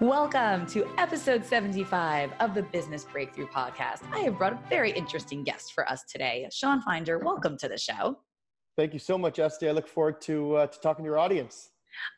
[0.00, 4.00] Welcome to episode 75 of the Business Breakthrough Podcast.
[4.10, 6.48] I have brought a very interesting guest for us today.
[6.50, 8.16] Shawn Finder, welcome to the show.
[8.78, 9.68] Thank you so much, Esty.
[9.68, 11.69] I look forward to, uh, to talking to your audience.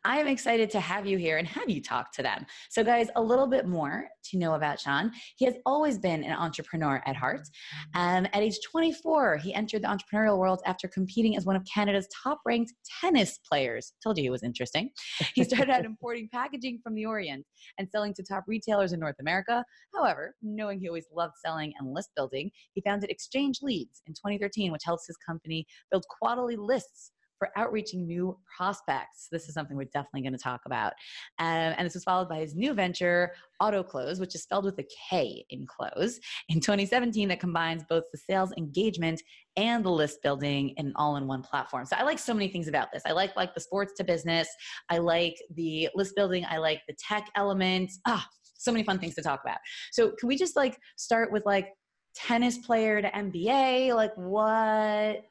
[0.05, 2.47] I am excited to have you here and have you talk to them.
[2.71, 5.13] So, guys, a little bit more to know about Shawn.
[5.37, 7.49] He has always been an entrepreneur at heart.
[7.95, 12.09] Um, at age 24, he entered the entrepreneurial world after competing as one of Canada's
[12.23, 13.93] top ranked tennis players.
[14.03, 14.91] Told you he was interesting.
[15.35, 17.45] He started out importing packaging from the Orient
[17.79, 19.65] and selling to top retailers in North America.
[19.95, 24.85] However, knowing he always loved selling and list building, he founded ExchangeLeads in 2013, which
[24.85, 29.27] helps his company build quarterly lists for outreaching new prospects.
[29.33, 30.93] This is something we're definitely going to talk about.
[31.41, 34.87] Um, and this was followed by his new venture, AutoKlose, which is spelled with a
[35.11, 39.21] K in close, in 2017 that combines both the sales engagement
[39.57, 41.85] and the list building in all-in-one platform.
[41.85, 43.03] So I like so many things about this.
[43.07, 44.47] I like like the sports to business.
[44.89, 46.47] I like the list building.
[46.49, 47.91] I like the tech element.
[48.07, 48.25] Ah,
[48.57, 49.59] so many fun things to talk about.
[49.91, 51.71] So can we just like start with like
[52.15, 53.97] tennis player to MBA?
[53.97, 55.25] Like what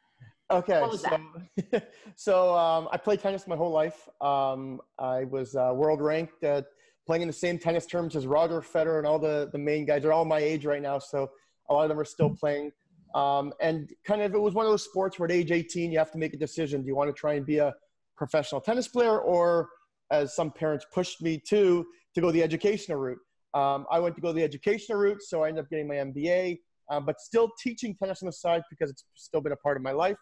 [0.52, 1.82] Okay, so,
[2.16, 4.10] so um, I played tennis my whole life.
[4.20, 6.64] Um, I was uh, world ranked, uh,
[7.06, 10.02] playing in the same tennis terms as Roger Federer and all the, the main guys.
[10.02, 11.32] They're all my age right now, so
[11.70, 12.72] a lot of them are still playing.
[13.16, 15.98] Um, and kind of, it was one of those sports where at age 18, you
[15.98, 16.82] have to make a decision.
[16.82, 17.74] Do you want to try and be a
[18.18, 19.70] professional tennis player, or
[20.12, 23.20] as some parents pushed me to, to go the educational route?
[23.54, 26.60] Um, I went to go the educational route, so I ended up getting my MBA,
[26.90, 29.84] uh, but still teaching tennis on the side because it's still been a part of
[29.84, 30.18] my life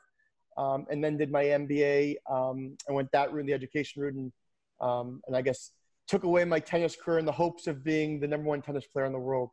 [0.60, 2.16] um, and then did my MBA.
[2.30, 4.32] Um, I went that route, the education route, and
[4.82, 5.72] um, and I guess
[6.08, 9.06] took away my tennis career in the hopes of being the number one tennis player
[9.06, 9.52] in the world.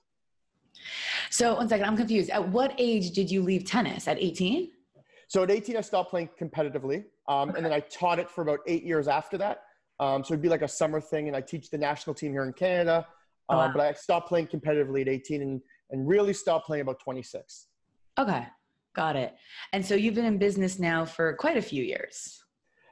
[1.31, 2.31] So one second, I'm confused.
[2.31, 4.09] At what age did you leave tennis?
[4.09, 4.71] At 18?
[5.29, 7.57] So at 18, I stopped playing competitively, um, okay.
[7.57, 9.63] and then I taught it for about eight years after that.
[10.01, 12.45] Um, so it'd be like a summer thing, and I teach the national team here
[12.45, 13.07] in Canada.
[13.49, 13.73] Oh, um, wow.
[13.77, 17.69] But I stopped playing competitively at 18, and and really stopped playing about 26.
[18.19, 18.47] Okay.
[18.97, 19.37] Got it.
[19.75, 22.43] And so you've been in business now for quite a few years.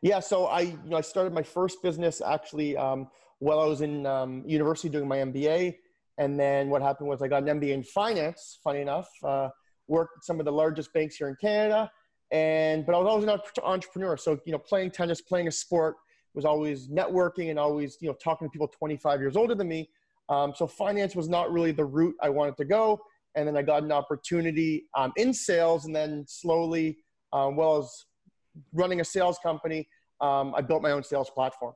[0.02, 0.20] Yeah.
[0.20, 4.04] So I, you know, I started my first business actually um, while I was in
[4.04, 5.76] um, university doing my MBA.
[6.18, 9.48] And then what happened was I got an MBA in finance, funny enough, uh,
[9.88, 11.90] worked at some of the largest banks here in Canada.
[12.30, 14.18] And, but I was always an entrepreneur.
[14.18, 15.96] So, you know, playing tennis, playing a sport
[16.34, 19.88] was always networking and always, you know, talking to people 25 years older than me.
[20.28, 23.00] Um, so finance was not really the route I wanted to go
[23.34, 26.98] and then I got an opportunity um, in sales, and then slowly,
[27.32, 27.90] um, well as
[28.72, 29.88] running a sales company,
[30.20, 31.74] um, I built my own sales platform.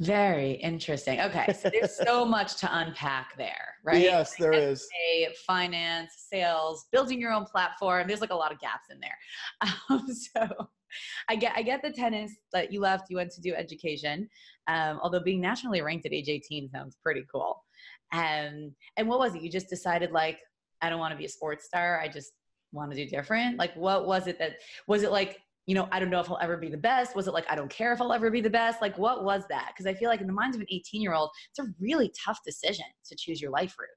[0.00, 1.20] Very interesting.
[1.20, 4.00] Okay, so there's so much to unpack there, right?
[4.00, 4.88] Yes, like there is.
[5.46, 8.08] Finance, sales, building your own platform.
[8.08, 9.18] There's like a lot of gaps in there.
[9.90, 10.48] Um, so
[11.28, 13.10] I get I get the tennis that you left.
[13.10, 14.28] You went to do education,
[14.68, 17.63] um, although being nationally ranked at age 18 sounds pretty cool.
[18.14, 19.42] Um, and what was it?
[19.42, 20.38] You just decided like,
[20.80, 22.00] I don't want to be a sports star.
[22.00, 22.32] I just
[22.72, 23.58] want to do different.
[23.58, 25.38] Like, what was it that was it like?
[25.66, 27.16] You know, I don't know if I'll ever be the best.
[27.16, 28.82] Was it like I don't care if I'll ever be the best?
[28.82, 29.72] Like, what was that?
[29.72, 32.12] Because I feel like in the minds of an 18 year old, it's a really
[32.24, 33.88] tough decision to choose your life route.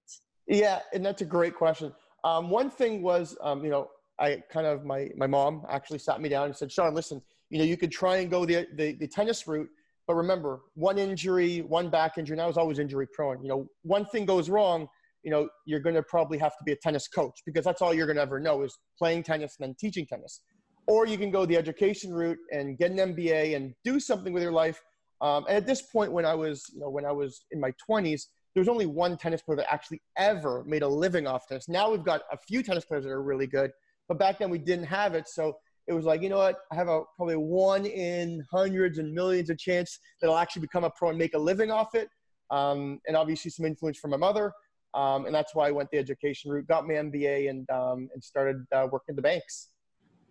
[0.47, 1.93] Yeah, and that's a great question.
[2.23, 6.21] Um, one thing was, um, you know, I kind of my my mom actually sat
[6.21, 8.93] me down and said, Shawn, listen, you know, you could try and go the the,
[8.93, 9.69] the tennis route,
[10.07, 13.41] but remember, one injury, one back injury, and I was always injury prone.
[13.43, 14.87] You know, one thing goes wrong,
[15.23, 17.93] you know, you're going to probably have to be a tennis coach because that's all
[17.93, 20.41] you're going to ever know is playing tennis and then teaching tennis.
[20.87, 24.41] Or you can go the education route and get an MBA and do something with
[24.41, 24.81] your life.
[25.19, 27.73] Um, and at this point, when I was, you know, when I was in my
[27.89, 28.21] 20s,
[28.53, 31.67] there was only one tennis player that actually ever made a living off tennis.
[31.67, 33.71] Now we've got a few tennis players that are really good,
[34.07, 35.27] but back then we didn't have it.
[35.27, 35.57] So
[35.87, 36.57] it was like, you know what?
[36.71, 40.83] I have a probably one in hundreds and millions of chance that I'll actually become
[40.83, 42.09] a pro and make a living off it.
[42.51, 44.51] Um, and obviously some influence from my mother.
[44.93, 48.23] Um, and that's why I went the education route, got my MBA, and um, and
[48.23, 49.69] started uh, working the banks.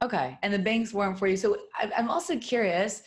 [0.02, 1.36] Okay, and the banks weren't for you.
[1.36, 1.56] So
[1.96, 3.02] I'm also curious.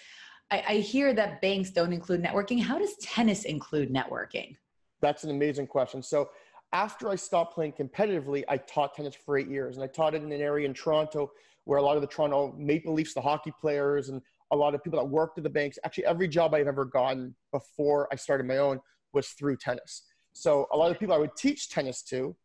[0.51, 2.61] I, I hear that banks don't include networking.
[2.61, 4.55] How does tennis include networking?
[5.01, 6.01] That's an amazing question.
[6.01, 6.29] So
[6.71, 10.23] after I stopped playing competitively, I taught tennis for eight years, and I taught it
[10.23, 11.31] in an area in Toronto
[11.65, 14.21] where a lot of the Toronto Maple Leafs, the hockey players, and
[14.51, 17.35] a lot of people that worked at the banks, actually every job I've ever gotten
[17.51, 18.79] before I started my own
[19.13, 20.03] was through tennis.
[20.33, 22.35] So a lot of people I would teach tennis to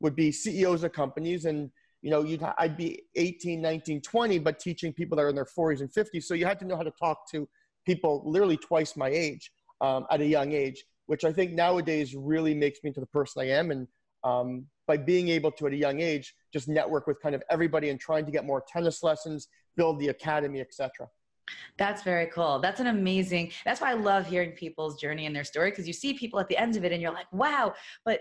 [0.00, 1.70] would be CEOs of companies and
[2.04, 5.46] you know, you'd, I'd be 18, 19, 20, but teaching people that are in their
[5.46, 6.24] 40s and 50s.
[6.24, 7.48] So you had to know how to talk to
[7.86, 9.50] people literally twice my age
[9.80, 13.40] um, at a young age, which I think nowadays really makes me into the person
[13.40, 13.70] I am.
[13.70, 13.88] And
[14.22, 17.90] um, by being able to, at a young age, just network with kind of everybody
[17.90, 21.08] and trying to get more tennis lessons, build the academy, etc.
[21.78, 22.58] That's very cool.
[22.60, 23.52] That's an amazing.
[23.64, 26.48] That's why I love hearing people's journey and their story because you see people at
[26.48, 27.74] the end of it and you're like, wow.
[28.04, 28.20] But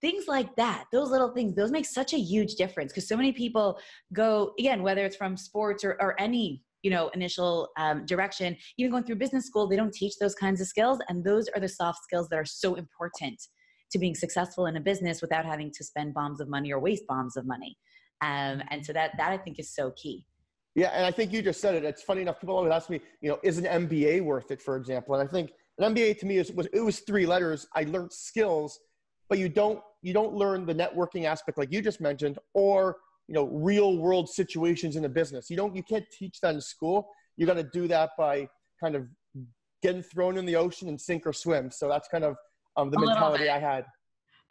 [0.00, 3.32] things like that those little things those make such a huge difference because so many
[3.32, 3.78] people
[4.12, 8.90] go again whether it's from sports or, or any you know initial um, direction even
[8.90, 11.68] going through business school they don't teach those kinds of skills and those are the
[11.68, 13.40] soft skills that are so important
[13.94, 17.06] to being successful in a business without having to spend bombs of money or waste
[17.06, 17.78] bombs of money.
[18.20, 20.26] Um, and so that that i think is so key.
[20.74, 21.84] Yeah and i think you just said it.
[21.84, 24.76] It's funny enough people always ask me you know is an mba worth it for
[24.76, 25.14] example?
[25.14, 27.66] And i think an mba to me is, was it was three letters.
[27.74, 28.80] I learned skills
[29.28, 32.96] but you don't you don't learn the networking aspect like you just mentioned or
[33.28, 35.50] you know real world situations in a business.
[35.50, 37.08] You don't you can't teach that in school.
[37.36, 38.48] You got to do that by
[38.80, 39.06] kind of
[39.82, 41.70] getting thrown in the ocean and sink or swim.
[41.70, 42.36] So that's kind of
[42.76, 43.84] um, the mentality i had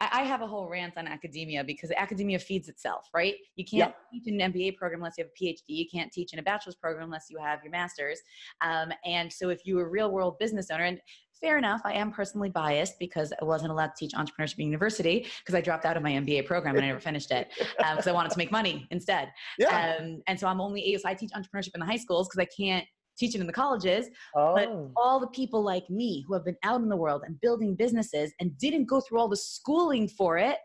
[0.00, 3.36] I have a whole rant on academia because academia feeds itself, right?
[3.56, 5.62] You can't teach an MBA program unless you have a PhD.
[5.68, 8.20] You can't teach in a bachelor's program unless you have your master's.
[8.60, 11.00] Um, and so, if you're a real world business owner, and
[11.40, 11.82] fair enough.
[11.84, 15.60] I am personally biased because I wasn't allowed to teach entrepreneurship in university because I
[15.60, 18.30] dropped out of my MBA program and I never finished it because um, I wanted
[18.32, 19.30] to make money instead.
[19.58, 19.96] Yeah.
[20.00, 22.48] Um, and so I'm only, so I teach entrepreneurship in the high schools because I
[22.56, 22.86] can't
[23.18, 24.08] teach it in the colleges.
[24.34, 24.54] Oh.
[24.54, 27.74] But all the people like me who have been out in the world and building
[27.74, 30.56] businesses and didn't go through all the schooling for it,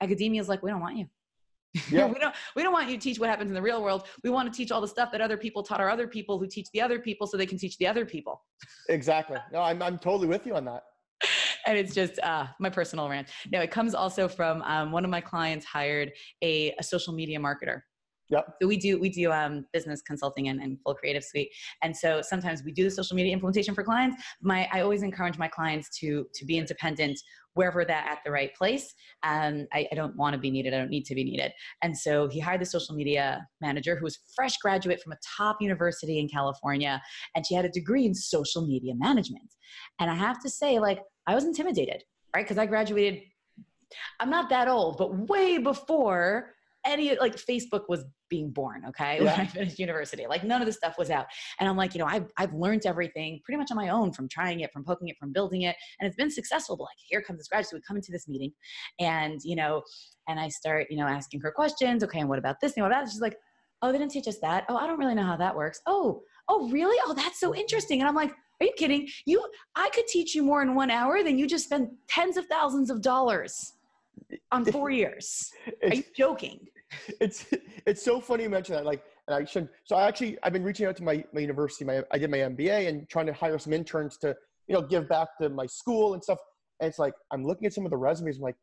[0.00, 1.06] academia is like, we don't want you.
[1.90, 2.06] Yeah.
[2.06, 4.04] we don't we don't want you to teach what happens in the real world.
[4.24, 6.46] We want to teach all the stuff that other people taught our other people who
[6.46, 8.42] teach the other people so they can teach the other people.
[8.88, 9.36] Exactly.
[9.52, 10.82] No, I'm I'm totally with you on that.
[11.66, 13.28] and it's just uh, my personal rant.
[13.52, 16.10] No, it comes also from um, one of my clients hired
[16.42, 17.82] a, a social media marketer.
[18.30, 18.46] Yep.
[18.60, 21.50] So we do we do um, business consulting and, and full creative suite,
[21.82, 24.22] and so sometimes we do the social media implementation for clients.
[24.42, 27.18] My I always encourage my clients to to be independent
[27.54, 28.94] wherever they're at the right place.
[29.24, 30.74] Um, I, I don't want to be needed.
[30.74, 31.50] I don't need to be needed.
[31.82, 35.56] And so he hired the social media manager who was fresh graduate from a top
[35.60, 37.02] university in California,
[37.34, 39.54] and she had a degree in social media management.
[39.98, 42.04] And I have to say, like, I was intimidated,
[42.34, 42.44] right?
[42.44, 43.22] Because I graduated.
[44.20, 46.54] I'm not that old, but way before
[46.88, 49.24] any like Facebook was being born, okay, yeah.
[49.24, 50.26] when I finished university.
[50.26, 51.26] Like none of this stuff was out.
[51.60, 54.28] And I'm like, you know, I've, I've learned everything pretty much on my own from
[54.28, 55.76] trying it, from poking it, from building it.
[56.00, 56.76] And it's been successful.
[56.76, 57.70] But like, here comes this graduate.
[57.70, 58.52] So we come into this meeting
[58.98, 59.82] and, you know,
[60.28, 62.02] and I start, you know, asking her questions.
[62.04, 62.74] Okay, and what about this?
[62.76, 63.12] And what about that?
[63.12, 63.36] She's like,
[63.82, 64.64] oh, they didn't teach us that.
[64.68, 65.80] Oh, I don't really know how that works.
[65.86, 66.96] Oh, oh, really?
[67.06, 68.00] Oh, that's so interesting.
[68.00, 69.08] And I'm like, are you kidding?
[69.24, 69.44] You,
[69.76, 72.90] I could teach you more in one hour than you just spent tens of thousands
[72.90, 73.74] of dollars
[74.50, 75.50] on four years.
[75.82, 76.66] Are you joking?
[77.20, 77.46] it's
[77.86, 78.84] it's so funny you mention that.
[78.84, 79.68] Like, and I should.
[79.84, 81.84] So I actually I've been reaching out to my my university.
[81.84, 84.36] My I did my MBA and trying to hire some interns to
[84.66, 86.38] you know give back to my school and stuff.
[86.80, 88.36] And it's like I'm looking at some of the resumes.
[88.36, 88.56] I'm like,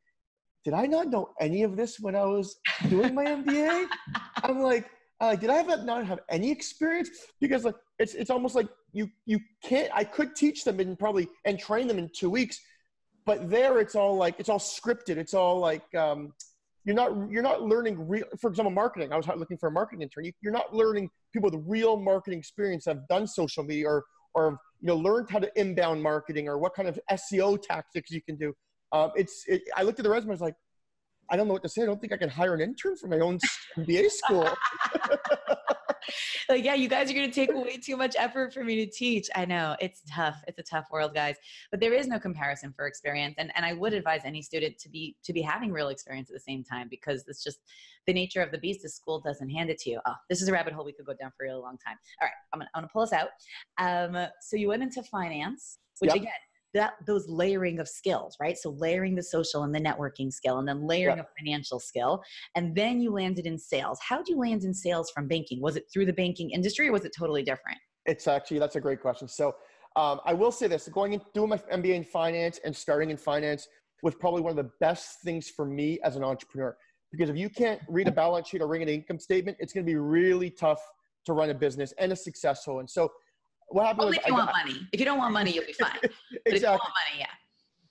[0.64, 2.58] did I not know any of this when I was
[2.90, 3.86] doing my MBA?
[4.44, 4.90] I'm like,
[5.20, 7.10] I'm like, did I have not have any experience?
[7.40, 9.92] Because like it's it's almost like you you can't.
[9.94, 12.60] I could teach them and probably and train them in two weeks,
[13.26, 15.18] but there it's all like it's all scripted.
[15.18, 16.34] It's all like um,
[16.86, 19.12] you're not you're not learning real for example marketing.
[19.12, 20.26] I was looking for a marketing intern.
[20.26, 24.04] You, are not learning people with real marketing experience have done social media or
[24.36, 28.22] or you know learned how to inbound marketing or what kind of seo tactics you
[28.22, 28.54] can do.
[28.92, 30.56] Um, it's it, i looked at the resume i was like
[31.30, 33.08] i don't know what to say i don't think i can hire an intern for
[33.08, 33.40] my own
[33.78, 34.50] mba school
[36.50, 38.92] like, yeah, you guys are going to take way too much effort for me to
[38.92, 39.30] teach.
[39.36, 40.42] I know it's tough.
[40.48, 41.36] It's a tough world, guys.
[41.72, 44.90] But there is no comparison for experience, and and I would advise any student to
[44.90, 47.60] be to be having real experience at the same time because it's just
[48.08, 48.82] the nature of the beast.
[48.84, 50.00] The school doesn't hand it to you.
[50.06, 51.98] Oh, this is a rabbit hole we could go down for a really long time.
[52.22, 53.30] All right, I'm gonna, I'm gonna pull us out.
[53.78, 56.18] Um, so you went into finance, which yep.
[56.18, 56.32] again
[56.76, 58.58] that those layering of skills, right?
[58.58, 62.22] So layering the social and the networking skill, and then layering a financial skill,
[62.54, 63.98] and then you landed in sales.
[64.08, 65.62] How did you land in sales from banking?
[65.62, 67.80] Was it through the banking industry, or was it totally different?
[68.06, 69.28] It's actually that's a great question.
[69.28, 69.56] So
[69.96, 73.18] um, I will say this: going and doing my MBA in finance and starting in
[73.18, 73.68] finance
[74.04, 76.78] was probably one of the best things for me as an entrepreneur.
[77.12, 79.86] Because if you can't read a balance sheet or read an income statement, it's going
[79.86, 80.82] to be really tough
[81.26, 82.80] to run a business and a successful.
[82.80, 83.10] And so
[83.70, 84.88] what happened Only if you I, want money.
[84.92, 85.92] If you don't want money, you'll be fine.
[86.02, 86.42] exactly.
[86.46, 87.26] if you want money, yeah.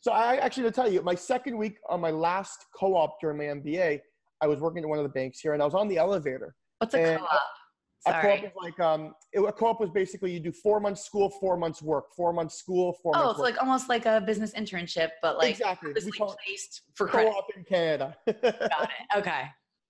[0.00, 3.45] So I actually to tell you, my second week on my last co-op during my
[3.45, 4.00] MBA,
[4.40, 6.54] I was working at one of the banks here, and I was on the elevator.
[6.78, 7.40] What's a co-op?
[8.07, 11.31] A co-op is like um, it, a co-op was basically you do four months school,
[11.31, 13.26] four months work, four months school, four oh, months.
[13.26, 13.50] Oh, it's work.
[13.52, 15.93] like almost like a business internship, but like exactly.
[15.95, 18.14] We call it placed for co-op in Canada.
[18.26, 19.19] Got it.
[19.19, 19.45] Okay.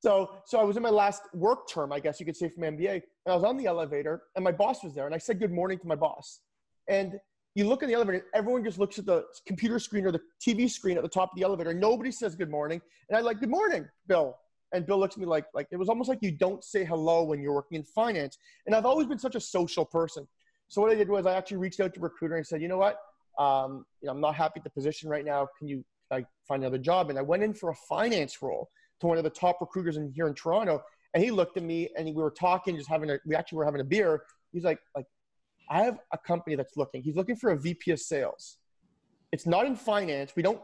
[0.04, 2.64] So, so I was in my last work term, I guess you could say, from
[2.64, 5.38] MBA, and I was on the elevator, and my boss was there, and I said
[5.40, 6.40] good morning to my boss,
[6.90, 7.14] and
[7.54, 10.68] you look in the elevator, everyone just looks at the computer screen or the TV
[10.68, 11.72] screen at the top of the elevator.
[11.72, 14.36] Nobody says good morning, and I like good morning, Bill,
[14.74, 17.24] and Bill looks at me like like it was almost like you don't say hello
[17.24, 20.28] when you're working in finance, and I've always been such a social person.
[20.68, 22.76] So what I did was I actually reached out to recruiter and said, you know
[22.76, 22.98] what,
[23.38, 25.48] um, you know, I'm not happy at the position right now.
[25.58, 27.08] Can you I find another job?
[27.08, 28.68] And I went in for a finance role
[29.00, 30.82] to one of the top recruiters in here in Toronto.
[31.14, 33.64] And he looked at me and we were talking, just having a, we actually were
[33.64, 34.22] having a beer.
[34.52, 35.06] He's like, like,
[35.70, 37.02] I have a company that's looking.
[37.02, 38.58] He's looking for a VP of sales.
[39.32, 40.32] It's not in finance.
[40.36, 40.60] We don't,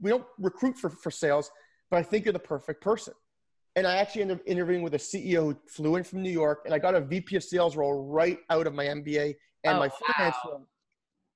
[0.00, 1.50] we don't recruit for, for sales,
[1.90, 3.14] but I think you're the perfect person.
[3.74, 6.62] And I actually ended up interviewing with a CEO who flew in from New York
[6.64, 9.78] and I got a VP of sales role right out of my MBA and Oh,
[9.78, 10.50] my finance wow.
[10.50, 10.68] role.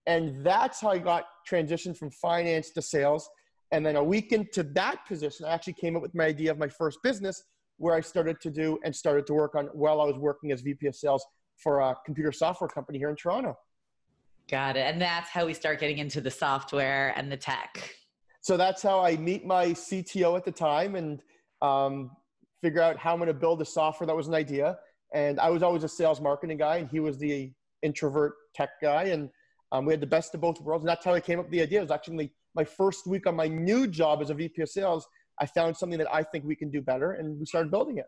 [0.06, 3.28] And that's how I got transitioned from finance to sales.
[3.72, 6.58] And then a week into that position, I actually came up with my idea of
[6.58, 7.44] my first business
[7.76, 10.60] where I started to do and started to work on while I was working as
[10.60, 11.24] VP of sales
[11.56, 13.56] for a computer software company here in Toronto.
[14.50, 14.80] Got it.
[14.80, 17.94] And that's how we start getting into the software and the tech.
[18.40, 21.22] So that's how I meet my CTO at the time and
[21.62, 22.10] um,
[22.60, 24.06] figure out how I'm going to build the software.
[24.06, 24.78] That was an idea.
[25.14, 29.04] And I was always a sales marketing guy, and he was the introvert tech guy.
[29.04, 29.28] And
[29.72, 30.82] um, we had the best of both worlds.
[30.82, 31.78] And that's how I came up with the idea.
[31.78, 35.06] It was actually my first week on my new job as a VP of sales.
[35.40, 38.06] I found something that I think we can do better, and we started building it.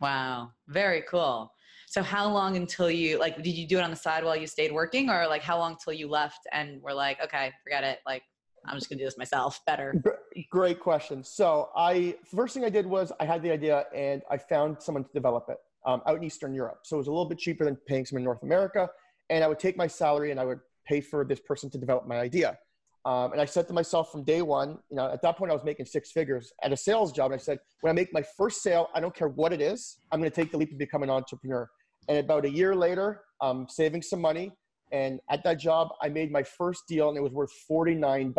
[0.00, 0.50] Wow.
[0.68, 1.52] Very cool.
[1.86, 4.46] So how long until you like did you do it on the side while you
[4.46, 8.00] stayed working or like how long till you left and were like, okay, forget it.
[8.04, 8.22] Like
[8.66, 10.02] I'm just gonna do this myself better.
[10.50, 11.22] Great question.
[11.22, 15.04] So I first thing I did was I had the idea and I found someone
[15.04, 16.80] to develop it um, out in Eastern Europe.
[16.84, 18.88] So it was a little bit cheaper than paying someone in North America.
[19.30, 22.08] And I would take my salary and I would pay for this person to develop
[22.08, 22.58] my idea.
[23.04, 25.54] Um, and I said to myself from day one, you know, at that point I
[25.54, 27.32] was making six figures at a sales job.
[27.32, 29.98] And I said, when I make my first sale, I don't care what it is,
[30.12, 31.68] I'm going to take the leap and become an entrepreneur.
[32.08, 34.52] And about a year later, um, saving some money.
[34.92, 38.34] And at that job, I made my first deal and it was worth $49.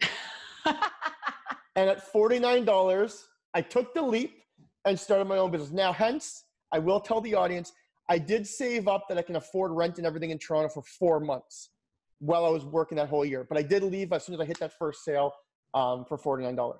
[1.78, 3.22] And at $49,
[3.54, 4.42] I took the leap
[4.84, 5.70] and started my own business.
[5.70, 7.72] Now, hence, I will tell the audience,
[8.08, 11.20] I did save up that I can afford rent and everything in Toronto for four
[11.20, 11.70] months
[12.20, 13.46] while I was working that whole year.
[13.48, 15.32] But I did leave as soon as I hit that first sale
[15.74, 16.74] um, for $49.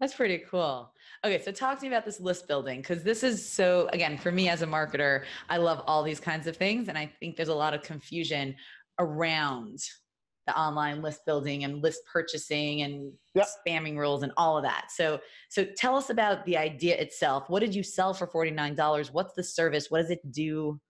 [0.00, 0.92] That's pretty cool.
[1.24, 4.32] Okay, so talk to me about this list building because this is so, again, for
[4.32, 6.88] me as a marketer, I love all these kinds of things.
[6.88, 8.56] And I think there's a lot of confusion
[8.98, 9.78] around
[10.48, 13.46] the online list building and list purchasing and Yep.
[13.64, 14.88] spamming rules and all of that.
[14.90, 17.48] So, so tell us about the idea itself.
[17.48, 19.12] What did you sell for $49?
[19.12, 19.88] What's the service?
[19.88, 20.80] What does it do?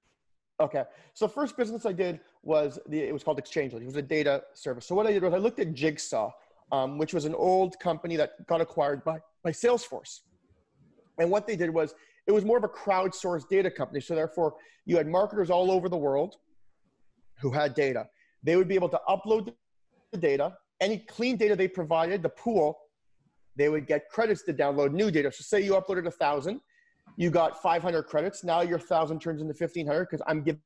[0.58, 0.84] Okay.
[1.12, 3.80] So first business I did was the it was called Exchange.ly.
[3.80, 4.86] It was a data service.
[4.86, 6.30] So what I did was I looked at Jigsaw,
[6.70, 10.20] um, which was an old company that got acquired by by Salesforce.
[11.18, 11.94] And what they did was
[12.26, 14.00] it was more of a crowdsourced data company.
[14.00, 14.54] So therefore,
[14.86, 16.36] you had marketers all over the world
[17.40, 18.08] who had data.
[18.42, 19.52] They would be able to upload
[20.12, 22.78] the data, any clean data they provided, the pool,
[23.56, 25.30] they would get credits to download new data.
[25.32, 26.60] So say you uploaded a thousand,
[27.16, 28.44] you got 500 credits.
[28.44, 30.60] Now your thousand turns into 1500 because I'm giving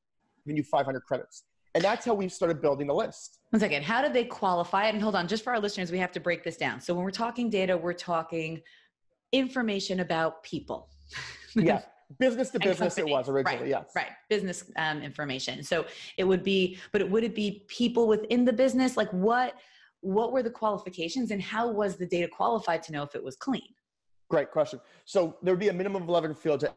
[0.45, 1.43] you 500 credits.
[1.77, 3.37] And that's how we've started building the list.
[3.51, 3.83] One second.
[3.83, 4.95] How did they qualify it?
[4.95, 6.81] And hold on, just for our listeners, we have to break this down.
[6.81, 8.63] So when we're talking data, we're talking
[9.31, 10.89] information about people.
[11.55, 11.81] Yeah.
[12.19, 13.91] Business to business, it was originally, right, yes.
[13.95, 14.11] Right.
[14.29, 15.63] Business um, information.
[15.63, 18.95] So it would be, but it, would it be people within the business?
[18.95, 19.55] Like what,
[20.01, 23.35] what were the qualifications and how was the data qualified to know if it was
[23.35, 23.73] clean?
[24.29, 24.79] Great question.
[25.05, 26.75] So there would be a minimum of 11 fields that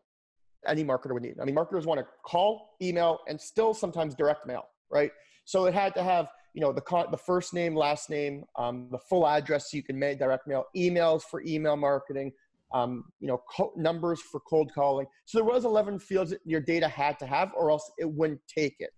[0.66, 1.37] any marketer would need.
[1.40, 5.12] I mean, marketers want to call, email, and still sometimes direct mail, right?
[5.44, 8.88] So it had to have, you know, the con- the first name, last name, um,
[8.90, 12.32] the full address so you can make direct mail, emails for email marketing,
[12.73, 15.06] um, you know, co- numbers for cold calling.
[15.25, 18.40] So there was 11 fields that your data had to have, or else it wouldn't
[18.47, 18.90] take it.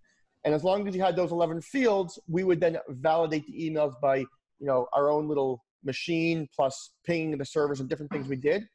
[0.45, 3.95] And as long as you had those 11 fields, we would then validate the emails
[4.01, 4.27] by, you
[4.61, 8.67] know, our own little machine plus pinging the servers and different things we did.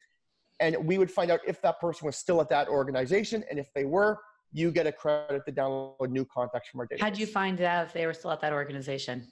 [0.59, 3.43] And we would find out if that person was still at that organization.
[3.50, 4.19] And if they were,
[4.54, 7.01] you get a credit to download new contacts from our database.
[7.01, 9.27] How'd you find out if they were still at that organization?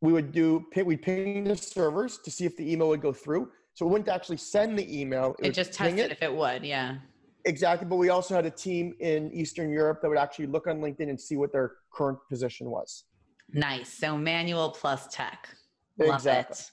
[0.00, 3.50] we would do we'd ping the servers to see if the email would go through.
[3.74, 5.34] So we wouldn't actually send the email.
[5.38, 6.64] It would just tested if it would.
[6.64, 6.96] Yeah.
[7.44, 7.86] Exactly.
[7.86, 11.08] But we also had a team in Eastern Europe that would actually look on LinkedIn
[11.08, 13.04] and see what their current position was.
[13.52, 13.92] Nice.
[13.92, 15.48] So manual plus tech.
[15.98, 16.54] Love Exactly.
[16.54, 16.70] it.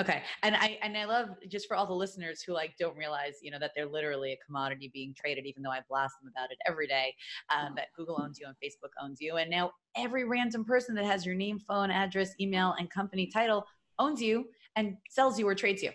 [0.00, 0.22] Okay.
[0.42, 3.50] And I and I love just for all the listeners who like don't realize, you
[3.50, 6.58] know, that they're literally a commodity being traded, even though I blast them about it
[6.66, 7.14] every day.
[7.54, 9.36] Um, that Google owns you and Facebook owns you.
[9.36, 13.66] And now every random person that has your name, phone, address, email, and company title
[13.98, 14.46] owns you
[14.76, 15.90] and sells you or trades you.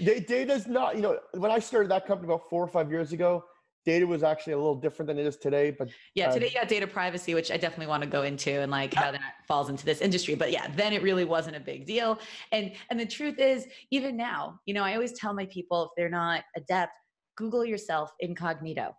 [0.00, 3.12] They data's not, you know, when I started that company about four or five years
[3.12, 3.44] ago,
[3.84, 5.70] data was actually a little different than it is today.
[5.70, 8.50] But yeah, today um, you got data privacy, which I definitely want to go into
[8.60, 10.34] and like how that falls into this industry.
[10.34, 12.18] But yeah, then it really wasn't a big deal.
[12.52, 15.90] And and the truth is, even now, you know, I always tell my people if
[15.96, 16.96] they're not adept,
[17.36, 18.94] Google yourself incognito.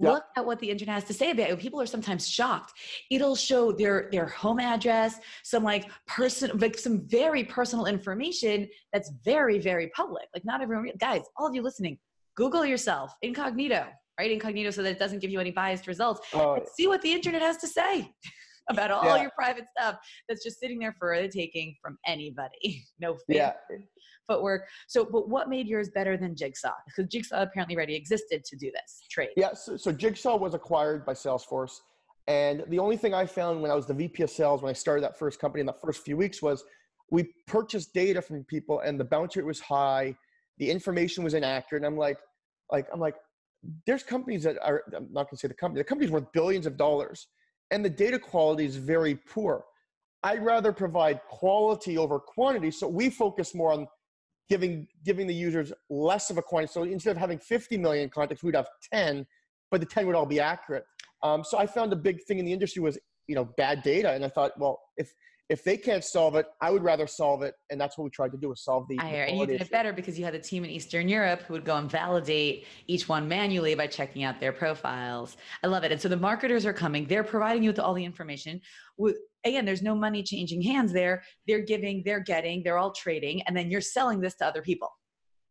[0.00, 1.56] Look at what the internet has to say about you.
[1.56, 2.72] People are sometimes shocked.
[3.08, 9.12] It'll show their their home address, some like person, like some very personal information that's
[9.24, 10.24] very very public.
[10.34, 11.98] Like not everyone, guys, all of you listening,
[12.34, 13.86] Google yourself incognito
[14.22, 14.30] right?
[14.30, 16.20] Incognito so that it doesn't give you any biased results.
[16.32, 18.08] Uh, see what the internet has to say
[18.70, 19.22] about all yeah.
[19.22, 19.96] your private stuff
[20.28, 22.84] that's just sitting there for the taking from anybody.
[23.00, 23.54] no yeah.
[24.28, 24.62] footwork.
[24.86, 26.74] So, but what made yours better than Jigsaw?
[26.86, 29.30] Because Jigsaw apparently already existed to do this trade.
[29.36, 29.54] Yeah.
[29.54, 31.74] So, so Jigsaw was acquired by Salesforce.
[32.28, 34.74] And the only thing I found when I was the VP of sales, when I
[34.74, 36.62] started that first company in the first few weeks was
[37.10, 40.16] we purchased data from people and the bounce rate was high.
[40.58, 41.80] The information was inaccurate.
[41.80, 42.18] And I'm like,
[42.70, 43.16] like, I'm like,
[43.86, 46.66] there's companies that are i'm not going to say the company the company's worth billions
[46.66, 47.28] of dollars
[47.72, 49.64] and the data quality is very poor.
[50.22, 53.88] I'd rather provide quality over quantity so we focus more on
[54.48, 56.72] giving giving the users less of a quantity.
[56.72, 59.26] So instead of having 50 million contacts we'd have 10
[59.70, 60.84] but the 10 would all be accurate.
[61.24, 64.12] Um, so i found a big thing in the industry was you know bad data
[64.12, 65.12] and i thought well if
[65.52, 68.32] if they can't solve it, I would rather solve it, and that's what we tried
[68.32, 68.98] to do: is solve the.
[68.98, 71.42] I hear, and you did it better because you had a team in Eastern Europe
[71.42, 75.36] who would go and validate each one manually by checking out their profiles.
[75.62, 78.04] I love it, and so the marketers are coming; they're providing you with all the
[78.04, 78.62] information.
[79.44, 81.22] Again, there's no money changing hands there.
[81.46, 84.88] They're giving, they're getting, they're all trading, and then you're selling this to other people.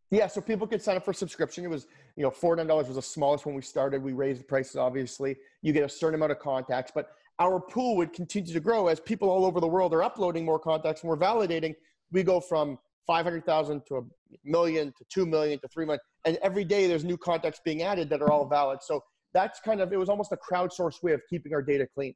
[0.09, 1.63] Yeah, so people could sign up for subscription.
[1.63, 4.01] It was, you know, $400 was the smallest when we started.
[4.01, 5.37] We raised the prices, obviously.
[5.61, 8.99] You get a certain amount of contacts, but our pool would continue to grow as
[8.99, 11.73] people all over the world are uploading more contacts and we're validating.
[12.11, 14.01] We go from 500,000 to a
[14.45, 15.99] million to 2 million to 3 million.
[16.25, 18.79] And every day there's new contacts being added that are all valid.
[18.83, 22.13] So that's kind of, it was almost a crowdsourced way of keeping our data clean.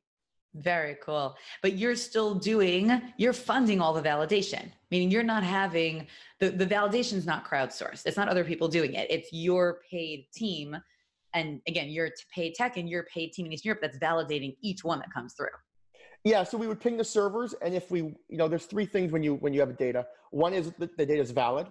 [0.54, 1.36] Very cool.
[1.64, 6.08] But you're still doing, you're funding all the validation, meaning you're not having
[6.40, 8.04] the, the validation is not crowdsourced.
[8.06, 9.08] It's not other people doing it.
[9.10, 10.78] It's your paid team
[11.36, 14.84] and again you're paid tech and you're paid team in eastern europe that's validating each
[14.84, 15.48] one that comes through.
[16.24, 19.12] Yeah so we would ping the servers and if we you know there's three things
[19.12, 20.08] when you when you have data.
[20.32, 21.68] One is the, the data is valid.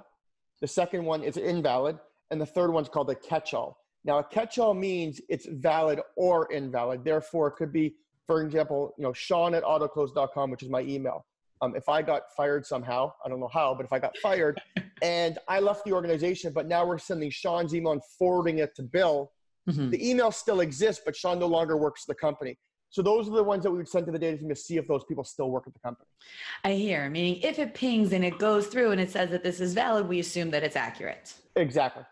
[0.61, 1.99] The second one is invalid
[2.31, 3.79] and the third one's called a catch-all.
[4.05, 7.05] Now a catch-all means it's valid or invalid.
[7.05, 7.95] Therefore it could be
[8.27, 11.27] for example you know shawn at autoklose.com which is my email.
[11.63, 14.61] Um, if i got fired somehow i don't know how but if i got fired
[15.03, 18.83] and i left the organization but now we're sending shawn's email and forwarding it to
[18.83, 19.31] bill
[19.69, 19.91] Mm-hmm.
[19.91, 22.59] The email still exists, but Shawn no longer works the company.
[22.91, 24.77] So those are the ones that we would send to the data team to see
[24.77, 26.07] if those people still work at the company.
[26.63, 29.61] I hear, meaning if it pings and it goes through and it says that this
[29.61, 31.35] is valid, we assume that it's accurate.
[31.57, 32.05] Exactly.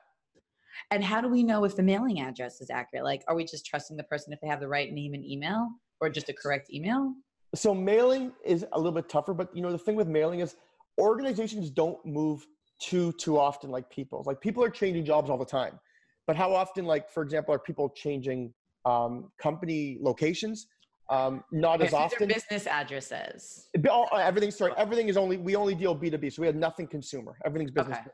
[0.91, 3.05] And how do we know if the mailing address is accurate?
[3.05, 5.69] Like, are we just trusting the person if they have the right name and email
[6.01, 7.15] or just a correct email?
[7.55, 10.57] So mailing is a little bit tougher, but you know, the thing with mailing is
[10.99, 12.45] organizations don't move
[12.81, 14.25] too, too often like people.
[14.27, 15.79] Like people are changing jobs all the time.
[16.27, 18.53] But how often, like for example, are people changing
[18.85, 20.67] um, company locations?
[21.11, 22.29] Um, not as often.
[22.29, 23.69] business addresses.
[23.91, 24.51] All, uh, everything.
[24.51, 27.37] Sorry, everything is only we only deal B two B, so we have nothing consumer.
[27.45, 27.99] Everything's business.
[27.99, 28.11] Okay.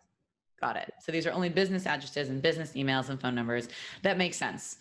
[0.61, 0.93] Got it.
[1.01, 3.69] So these are only business addresses and business emails and phone numbers.
[4.03, 4.79] That makes sense.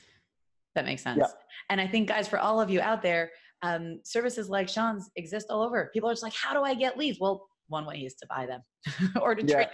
[0.73, 1.19] That makes sense.
[1.19, 1.27] Yeah.
[1.69, 3.29] And I think, guys, for all of you out there,
[3.61, 5.91] um, services like Shawn's exist all over.
[5.93, 7.19] People are just like, how do I get leads?
[7.19, 8.61] Well, one way is to buy them
[9.21, 9.65] or to yeah.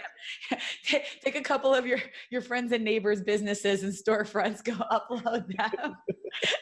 [0.50, 0.60] them.
[1.24, 1.98] Take a couple of your
[2.30, 5.96] your friends and neighbors' businesses and storefronts, go upload them,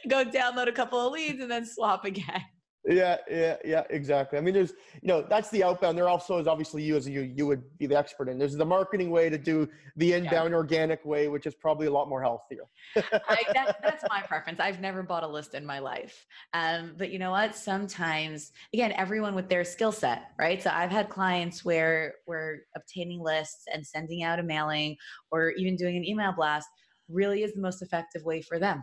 [0.08, 2.42] go download a couple of leads, and then swap again.
[2.84, 4.38] Yeah, yeah, yeah, exactly.
[4.38, 5.96] I mean, there's, you know, that's the outbound.
[5.96, 8.38] There also is obviously you as you, you would be the expert in.
[8.38, 10.56] There's the marketing way to do the inbound yeah.
[10.56, 12.64] organic way, which is probably a lot more healthier.
[12.96, 14.58] I, that, that's my preference.
[14.58, 16.26] I've never bought a list in my life.
[16.54, 17.54] Um, but you know what?
[17.54, 20.60] Sometimes, again, everyone with their skill set, right?
[20.60, 24.96] So I've had clients where we're obtaining lists and sending out a mailing
[25.30, 26.66] or even doing an email blast
[27.08, 28.82] really is the most effective way for them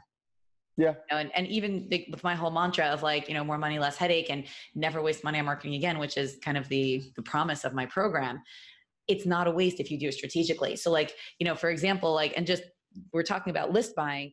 [0.80, 0.92] yeah.
[0.92, 3.58] You know, and, and even the, with my whole mantra of like, you know, more
[3.58, 7.04] money, less headache and never waste money on marketing again, which is kind of the,
[7.18, 8.42] the promise of my program.
[9.10, 10.78] It's not a waste if you do it strategically.
[10.78, 12.64] So like, you know, for example, like, and just
[13.12, 14.32] we're talking about list buying.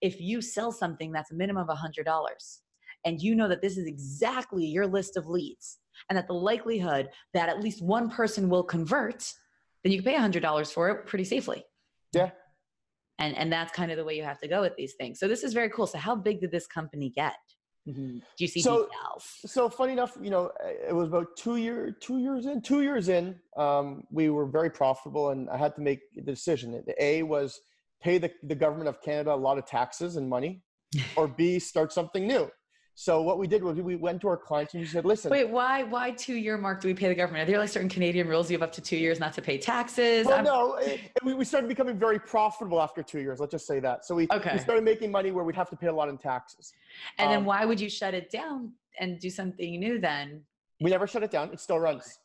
[0.00, 2.62] If you sell something that's a minimum of a hundred dollars
[3.04, 5.78] and you know that this is exactly your list of leads
[6.08, 9.30] and that the likelihood that at least one person will convert,
[9.84, 11.64] then you can pay a $100 for it pretty safely.
[12.14, 12.30] Yeah.
[13.22, 15.20] And, and that's kind of the way you have to go with these things.
[15.20, 15.86] So this is very cool.
[15.86, 17.36] So how big did this company get?
[17.88, 18.18] Mm-hmm.
[18.18, 19.24] Do you see So- details?
[19.46, 20.50] So funny enough, you know,
[20.88, 24.70] it was about two year, two years in, two years in, um, we were very
[24.70, 26.82] profitable, and I had to make a decision.
[26.84, 27.60] The A was
[28.02, 30.62] pay the, the government of Canada a lot of taxes and money,
[31.16, 32.50] or B start something new.
[32.94, 35.48] So what we did was we went to our clients and we said, listen, Wait,
[35.48, 37.42] why why two year mark do we pay the government?
[37.48, 39.56] Are there like certain Canadian rules you have up to two years not to pay
[39.56, 40.26] taxes?
[40.26, 43.40] well, I'm- no, it, it- we, started becoming very profitable after two years.
[43.40, 44.04] Let's just say that.
[44.04, 44.52] So we, Okay.
[44.52, 46.72] we started making money where we'd have to pay a lot in taxes.
[47.18, 50.42] And then Um, why would you shut it down and do something new then?
[50.80, 51.50] We never shut it down.
[51.52, 52.18] It still runs.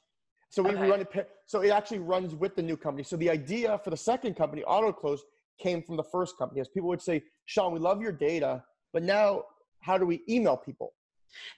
[0.49, 0.81] So we, Okay.
[0.81, 1.29] we run it.
[1.45, 3.03] So it actually runs with the new company.
[3.03, 5.19] So the idea for the second company, AutoKlose,
[5.59, 6.59] came from the first company.
[6.61, 9.43] As people would say, Shawn, we love your data, but now
[9.87, 10.93] how do we email people?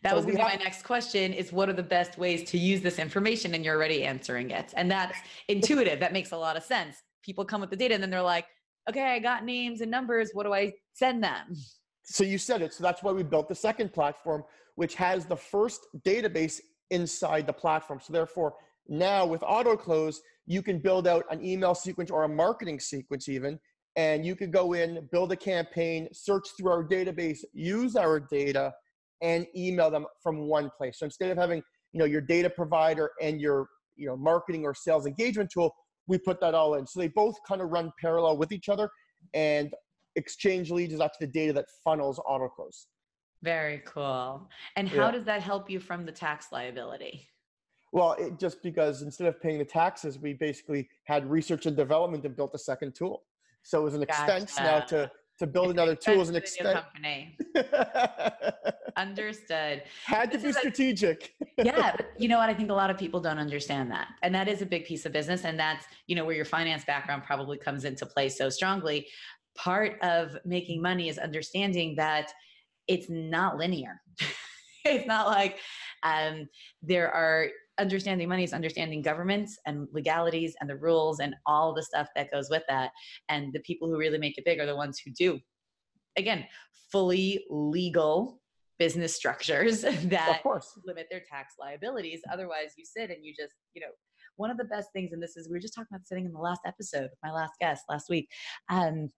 [0.03, 2.43] That So was going to be my next question is what are the best ways
[2.51, 3.55] to use this information?
[3.55, 4.71] And you're already answering it.
[4.75, 5.99] And that's intuitive.
[5.99, 6.95] That makes a lot of sense.
[7.23, 8.45] People come with the data and then they're like,
[8.87, 10.29] okay, I got names and numbers.
[10.33, 11.55] What do I send them?
[12.03, 12.73] So you said it.
[12.73, 14.43] So that's why we built the second platform,
[14.75, 16.59] which has the first database
[16.91, 17.99] inside the platform.
[18.01, 18.53] So therefore,
[18.87, 23.59] now with AutoKlose, you can build out an email sequence or a marketing sequence even,
[23.95, 28.73] and you could go in, build a campaign, search through our database, use our data,
[29.21, 30.99] and email them from one place.
[30.99, 34.73] So instead of having you know your data provider and your you know marketing or
[34.73, 35.73] sales engagement tool,
[36.07, 36.87] we put that all in.
[36.87, 38.89] So they both kind of run parallel with each other,
[39.33, 39.73] and
[40.17, 42.85] ExchangeLeads is actually the data that funnels AutoKlose.
[43.41, 44.49] Very cool.
[44.75, 45.11] And how Yeah.
[45.11, 47.29] does that help you from the tax liability?
[47.91, 52.25] Well, it, just because instead of paying the taxes, we basically had research and development
[52.25, 53.23] and built a second tool.
[53.63, 56.63] So it was an expense now to to build another tool as an expense for
[56.63, 57.09] the new
[57.53, 57.73] expense.
[58.33, 58.61] company.
[58.97, 59.83] Understood.
[60.03, 61.33] had to This be is a- strategic.
[61.57, 64.33] yeah but you know what i think a lot of people don't understand that and
[64.35, 67.23] that is a big piece of business and that's you know where your finance background
[67.23, 69.07] probably comes into play so strongly
[69.55, 72.31] part of making money is understanding that
[72.87, 74.01] it's not linear
[74.85, 75.59] it's not like
[76.03, 76.47] um,
[76.81, 77.47] there are
[77.79, 82.31] understanding money is understanding governments and legalities and the rules and all the stuff that
[82.31, 82.91] goes with that
[83.29, 85.39] and the people who really make it big are the ones who do
[86.17, 86.45] again
[86.91, 88.39] fully legal
[88.79, 90.79] business structures that of course.
[90.85, 92.21] limit their tax liabilities.
[92.31, 93.91] Otherwise, you sit and you just, you know,
[94.37, 96.31] one of the best things, and this is we were just talking about sitting in
[96.31, 98.29] the last episode with my last guest last week.
[98.69, 99.11] Um,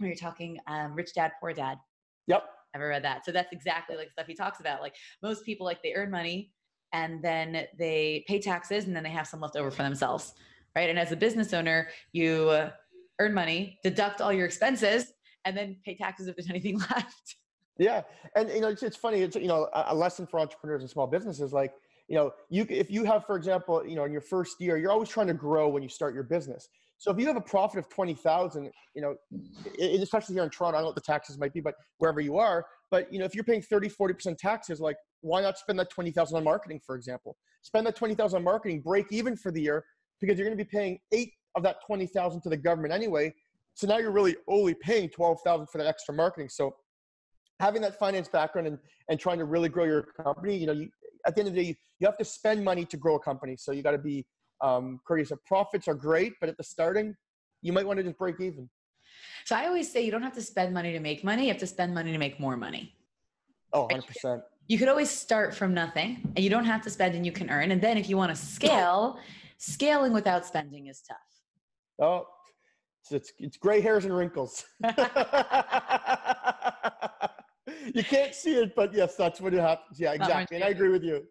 [0.00, 1.76] we were talking um, Rich Dad Poor Dad.
[2.26, 2.44] Yep.
[2.74, 3.26] Ever read that?
[3.26, 4.80] So that's exactly like stuff he talks about.
[4.80, 6.50] Like most people, like they earn money
[6.92, 10.34] and then they pay taxes and then they have some left over for themselves,
[10.76, 10.90] right?
[10.90, 12.70] And as a business owner, you uh,
[13.18, 15.12] earn money, deduct all your expenses,
[15.44, 17.36] and then pay taxes if there's anything left.
[17.78, 18.02] Yeah,
[18.36, 19.22] and you know it's, it's funny.
[19.22, 21.52] It's you know a, lesson for entrepreneurs and small businesses.
[21.52, 21.72] Like
[22.08, 24.90] you know you if you have, for example, you know in your first year, you're
[24.90, 26.68] always trying to grow when you start your business.
[26.98, 29.16] So if you have a profit of twenty thousand, you know,
[29.80, 32.36] especially here in Toronto, I don't know what the taxes might be, but wherever you
[32.36, 35.78] are, but you know if you're paying 30, 40 percent taxes, like why not spend
[35.78, 37.36] that twenty thousand on marketing, for example?
[37.62, 39.84] Spend that twenty thousand on marketing, break even for the year
[40.20, 43.32] because you're going to be paying eight of that twenty thousand to the government anyway.
[43.74, 46.48] So now you're really only paying twelve thousand for that extra marketing.
[46.48, 46.74] So
[47.60, 50.88] having that finance background and, and trying to really grow your company, you know, you,
[51.26, 53.20] at the end of the day, you, you have to spend money to grow a
[53.20, 53.56] company.
[53.56, 54.26] So you got to be
[54.60, 55.28] um, courteous.
[55.28, 57.14] So profits are great, but at the starting,
[57.62, 58.68] you might want to just break even.
[59.44, 61.44] So I always say you don't have to spend money to make money.
[61.44, 62.94] You have to spend money to make more money.
[63.72, 64.42] Oh, 100%.
[64.68, 67.50] You could always start from nothing and you don't have to spend and you can
[67.50, 67.70] earn.
[67.72, 69.18] And then if you want to scale,
[69.58, 71.18] scaling without spending is tough.
[72.00, 72.26] Oh,
[73.02, 74.64] it's, it's, it's gray hairs and wrinkles.
[77.94, 79.98] you can't see it, but yes, that's what it happens.
[79.98, 80.56] Yeah, exactly.
[80.56, 81.24] And I agree with you.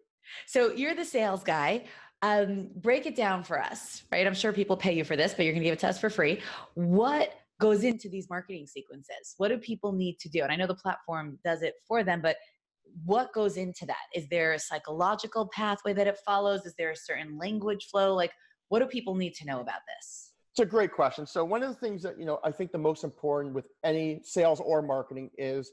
[0.46, 1.84] So you're the sales guy.
[2.24, 4.24] Um, break it down for us, right?
[4.26, 5.98] I'm sure people pay you for this, but you're going to give it to us
[5.98, 6.40] for free.
[6.74, 9.34] What goes into these marketing sequences?
[9.38, 10.42] What do people need to do?
[10.42, 12.36] And I know the platform does it for them, but
[13.04, 13.96] what goes into that?
[14.14, 16.66] Is there a psychological pathway that it follows?
[16.66, 18.14] Is there a certain language flow?
[18.14, 18.32] Like,
[18.68, 20.32] what do people need to know about this?
[20.52, 21.26] It's a great question.
[21.26, 24.20] So one of the things that you know I think the most important with any
[24.22, 25.70] sales or marketing is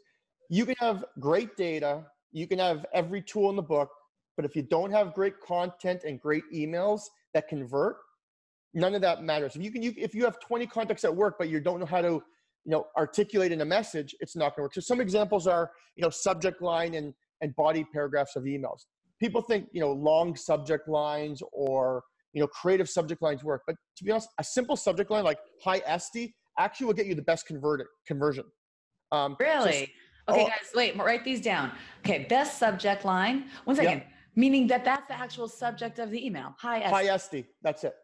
[0.49, 3.89] you can have great data, you can have every tool in the book,
[4.35, 7.01] but if you don't have great content and great emails
[7.33, 7.97] that convert,
[8.73, 9.55] none of that matters.
[9.55, 11.85] If you can, you, if you have 20 contacts at work, but you don't know
[11.85, 12.23] how to,
[12.65, 14.73] you know, articulate in a message, it's not going to work.
[14.73, 18.81] So some examples are, you know, subject line and and body paragraphs of emails.
[19.21, 23.63] People think, you know, long subject lines or you know, creative subject lines work.
[23.65, 27.15] But to be honest, a simple subject line like hi Esty actually will get you
[27.15, 28.43] the best converted conversion.
[29.11, 29.93] Um, so- Really?
[30.29, 30.47] Okay, Oh.
[30.47, 31.71] guys, wait, write these down.
[32.05, 33.49] Okay, best subject line.
[33.63, 34.03] One second.
[34.35, 36.55] Meaning that that's the actual subject of the email.
[36.59, 36.93] Hi, Esty.
[36.93, 37.45] Hi, Esty.
[37.63, 37.95] That's it.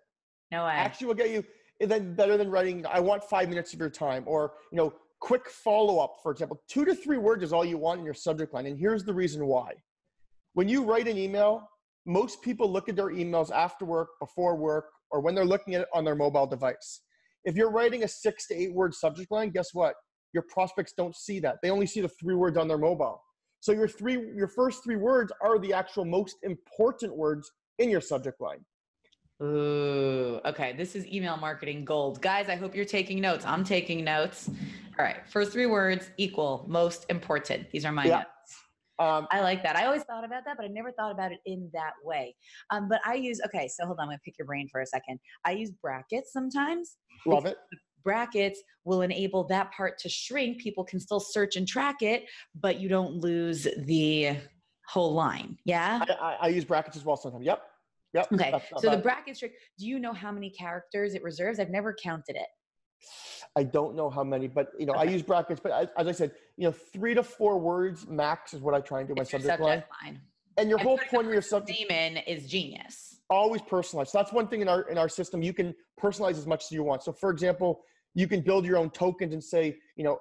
[0.51, 0.71] No way.
[0.71, 1.43] Actually, will get you
[1.79, 2.85] then better than writing.
[2.85, 6.15] I want five minutes of your time, or you know, quick follow up.
[6.23, 8.77] For example, two to three words is all you want in your subject line, and
[8.77, 9.73] here's the reason why.
[10.53, 11.69] When you write an email,
[12.05, 15.81] most people look at their emails after work, before work, or when they're looking at
[15.81, 17.01] it on their mobile device.
[17.43, 19.95] If you're writing a six to eight word subject line, guess what?
[20.33, 21.57] Your prospects don't see that.
[21.61, 23.21] They only see the three words on their mobile.
[23.59, 28.01] So your three, your first three words are the actual most important words in your
[28.01, 28.63] subject line.
[29.43, 30.73] Ooh, okay.
[30.73, 32.21] This is email marketing gold.
[32.21, 33.45] Guys, I hope you're taking notes.
[33.45, 34.49] I'm taking notes.
[34.97, 35.27] All right.
[35.29, 37.69] First three words equal most important.
[37.71, 38.17] These are my Yeah.
[38.19, 38.29] notes.
[38.97, 39.75] Um, I like that.
[39.75, 42.33] I always thought about that, but I never thought about it in that way.
[42.69, 44.03] Um, but I use, okay, so hold on.
[44.03, 45.19] I'm going to pick your brain for a second.
[45.43, 46.95] I use brackets sometimes.
[47.25, 47.57] love it.
[48.05, 50.61] Brackets will enable that part to shrink.
[50.61, 54.37] People can still search and track it, but you don't lose the
[54.87, 55.57] whole line.
[55.65, 56.05] Yeah.
[56.07, 57.45] I, I, I use brackets as well sometimes.
[57.45, 57.63] Yep.
[58.15, 58.33] Yep.
[58.33, 58.53] Okay.
[58.77, 61.59] So the bracket trick, do you know how many characters it reserves?
[61.59, 62.47] I've never counted it.
[63.57, 65.59] I don't know how many, but you know, I use brackets.
[65.61, 68.79] But as, as I said, you know, three to four words max is what I
[68.79, 69.83] try and do my your subject, line.
[70.01, 70.21] line.
[70.57, 73.19] And your And whole point of your subject in is genius.
[73.29, 74.11] always personalized.
[74.11, 75.41] So that's one thing in our in our system.
[75.41, 77.03] You can personalize as much as you want.
[77.03, 77.81] So for example,
[78.13, 80.19] you can build your own tokens and say, you know,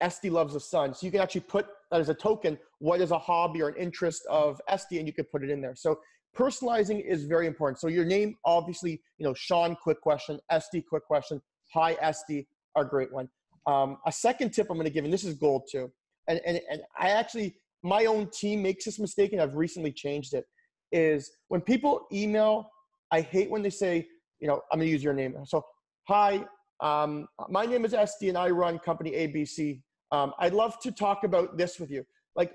[0.00, 0.94] Esty loves the sun.
[0.94, 2.56] So you can actually put that as a token.
[2.78, 5.60] What is a hobby or an interest of Esty, and you can put it in
[5.60, 5.74] there.
[5.74, 5.98] So
[6.36, 7.78] personalizing is very important.
[7.78, 11.40] So your name, obviously, you know, Shawn, quick question, Esty, quick question,
[11.72, 13.28] hi Esty, are great one.
[13.66, 15.90] Um, a second tip I'm going to give, and this is gold too,
[16.28, 20.34] and, and and I actually my own team makes this mistake, and I've recently changed
[20.34, 20.44] it.
[20.92, 22.70] Is when people email,
[23.10, 24.06] I hate when they say,
[24.40, 25.34] you know, I'm going to use your name.
[25.44, 25.64] So,
[26.06, 26.44] hi,
[26.80, 29.80] um, my name is Esty, and I run company ABC.
[30.10, 32.04] Um, I'd love to talk about this with you.
[32.36, 32.54] Like,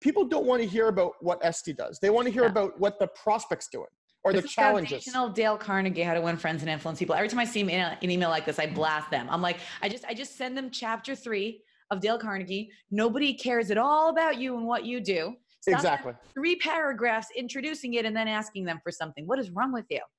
[0.00, 1.98] people don't want to hear about what Esty does.
[2.00, 2.50] They want to hear Yeah.
[2.50, 3.88] about what the prospect's doing
[4.24, 4.90] or This the challenges.
[5.04, 7.14] foundational Dale Carnegie, How to Win Friends and Influence People.
[7.14, 9.28] Every time I see an email- an email like this, I blast them.
[9.30, 12.70] I'm like, I just, I just send them chapter three of Dale Carnegie.
[12.90, 15.36] Nobody cares at all about you and what you do.
[15.72, 16.12] Exactly.
[16.34, 19.26] Three paragraphs introducing it and then asking them for something.
[19.26, 20.00] What is wrong with you?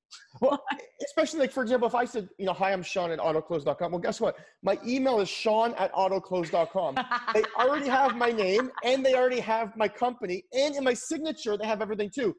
[0.42, 0.60] Well,
[1.06, 3.92] especially like, for example, if I said, you know, hi, I'm Shawn at autoklose.com.
[3.92, 4.38] Well, guess what?
[4.64, 6.96] My email is Shawn at autoklose.com.
[7.34, 10.44] they already have my name and they already have my company.
[10.52, 12.36] And in my signature, they have everything too.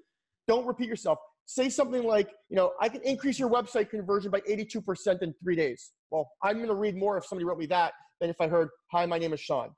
[0.49, 1.19] Don't repeat yourself.
[1.47, 5.57] Say something like, you know, I can increase your website conversion by 82% in three
[5.57, 5.93] days.
[6.11, 8.69] Well, I'm going to read more if somebody wrote me that than if I heard,
[8.91, 9.71] hi, my name is Shawn.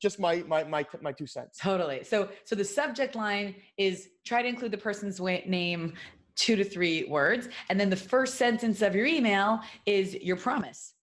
[0.00, 1.58] Just my, my, my, my two cents.
[1.58, 2.02] Totally.
[2.04, 5.94] So so the subject line is try to include the person's name
[6.36, 10.94] two to three words and then the first sentence of your email is your promise.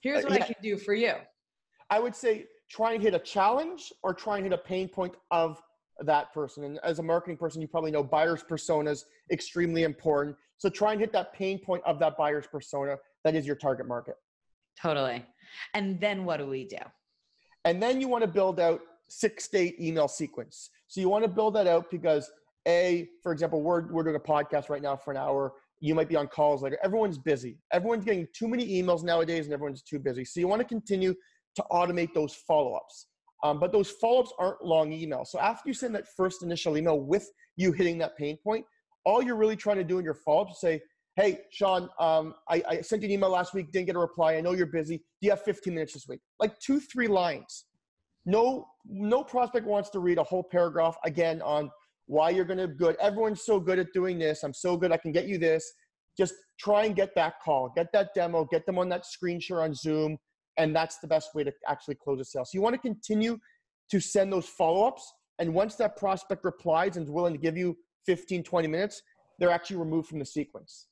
[0.00, 0.46] Here's Uh, what I yeah.
[0.46, 1.14] can do for you.
[1.88, 5.14] I would say try and hit a challenge or try and hit a pain point
[5.30, 5.60] of
[6.00, 6.64] that person.
[6.64, 10.36] And as a marketing person, you probably know buyer's persona is extremely important.
[10.58, 13.86] So try and hit that pain point of that buyer's persona that is your target
[13.86, 14.14] market.
[14.80, 15.24] Totally.
[15.74, 16.78] And then what do we do?
[17.64, 20.70] And then you want to build out six state email sequence.
[20.88, 22.30] So you want to build that out because
[22.66, 25.52] a, for example, we're, we're doing a podcast right now for an hour.
[25.80, 26.78] You might be on calls later.
[26.82, 27.58] Everyone's busy.
[27.72, 30.24] Everyone's getting too many emails nowadays and everyone's too busy.
[30.24, 31.14] So you want to continue
[31.56, 33.06] to automate those follow-ups.
[33.42, 35.28] Um, but those follow-ups aren't long emails.
[35.28, 38.64] So after you send that first initial email with you hitting that pain point,
[39.06, 40.82] all you're really trying to do in your follow-up is say,
[41.20, 44.36] hey, Shawn, um, I, I sent you an email last week, didn't get a reply.
[44.36, 44.96] I know you're busy.
[44.96, 46.20] Do you have 15 minutes this week?
[46.38, 47.66] Like two, three lines.
[48.24, 51.70] No, no prospect wants to read a whole paragraph again on
[52.06, 52.96] why you're going to be good.
[53.00, 54.42] Everyone's so good at doing this.
[54.42, 54.92] I'm so good.
[54.92, 55.70] I can get you this.
[56.16, 59.62] Just try and get that call, get that demo, get them on that screen share
[59.62, 60.18] on Zoom.
[60.58, 62.44] And that's the best way to actually close a sale.
[62.44, 63.38] So you want to continue
[63.90, 65.02] to send those follow-ups.
[65.38, 69.00] And once that prospect replies and is willing to give you 15, 20 minutes,
[69.38, 70.88] they're actually removed from the sequence.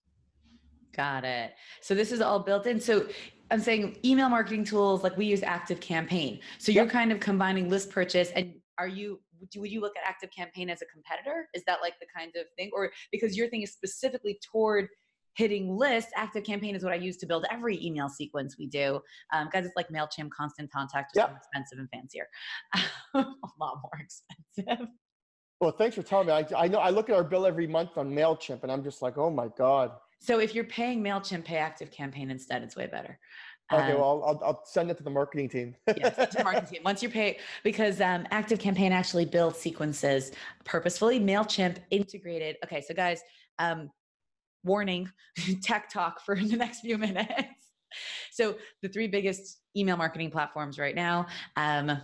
[0.97, 1.55] Got it.
[1.81, 2.81] So this is all built in.
[2.81, 3.07] So
[3.51, 6.41] I'm saying email marketing tools like we use Active Campaign.
[6.59, 6.93] So you're Yep.
[6.93, 10.31] kind of combining list purchase and are you would you, would you look at Active
[10.33, 11.49] Campaign as a competitor?
[11.55, 14.89] Is that like the kind of thing or because your thing is specifically toward
[15.35, 19.01] hitting lists, Active Campaign is what I use to build every email sequence we do.
[19.33, 21.29] Um, guys, it's like MailChimp, Constant Contact, just Yep.
[21.29, 22.27] more expensive and fancier.
[23.15, 23.25] a
[23.61, 24.89] lot more expensive.
[25.61, 26.33] Well, thanks for telling me.
[26.33, 29.01] I, I know I look at our bill every month on MailChimp and I'm just
[29.03, 29.93] like, oh my God.
[30.21, 32.63] So if you're paying MailChimp, pay Active Campaign instead.
[32.63, 33.19] It's way better.
[33.73, 35.77] Okay, Um, well, I'll, I'll send it to the marketing team.
[35.97, 36.83] yes, to marketing team.
[36.85, 40.33] Once you pay, because um, Active Campaign actually builds sequences
[40.65, 41.21] purposefully.
[41.21, 42.57] Mailchimp integrated.
[42.65, 43.21] Okay, so guys,
[43.59, 43.91] um,
[44.65, 45.11] warning,
[45.63, 47.29] tech talk for the next few minutes.
[48.33, 51.27] So the three biggest email marketing platforms right now.
[51.57, 52.01] Um,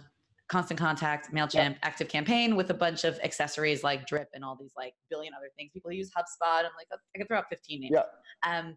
[0.54, 4.70] Constant Contact, MailChimp, Active Campaign with a bunch of accessories like Drip and all these
[4.76, 5.72] like billion other things.
[5.74, 6.58] People use HubSpot.
[6.58, 7.92] I'm like, I could throw out 15 names.
[7.92, 8.02] Yeah.
[8.48, 8.76] Um,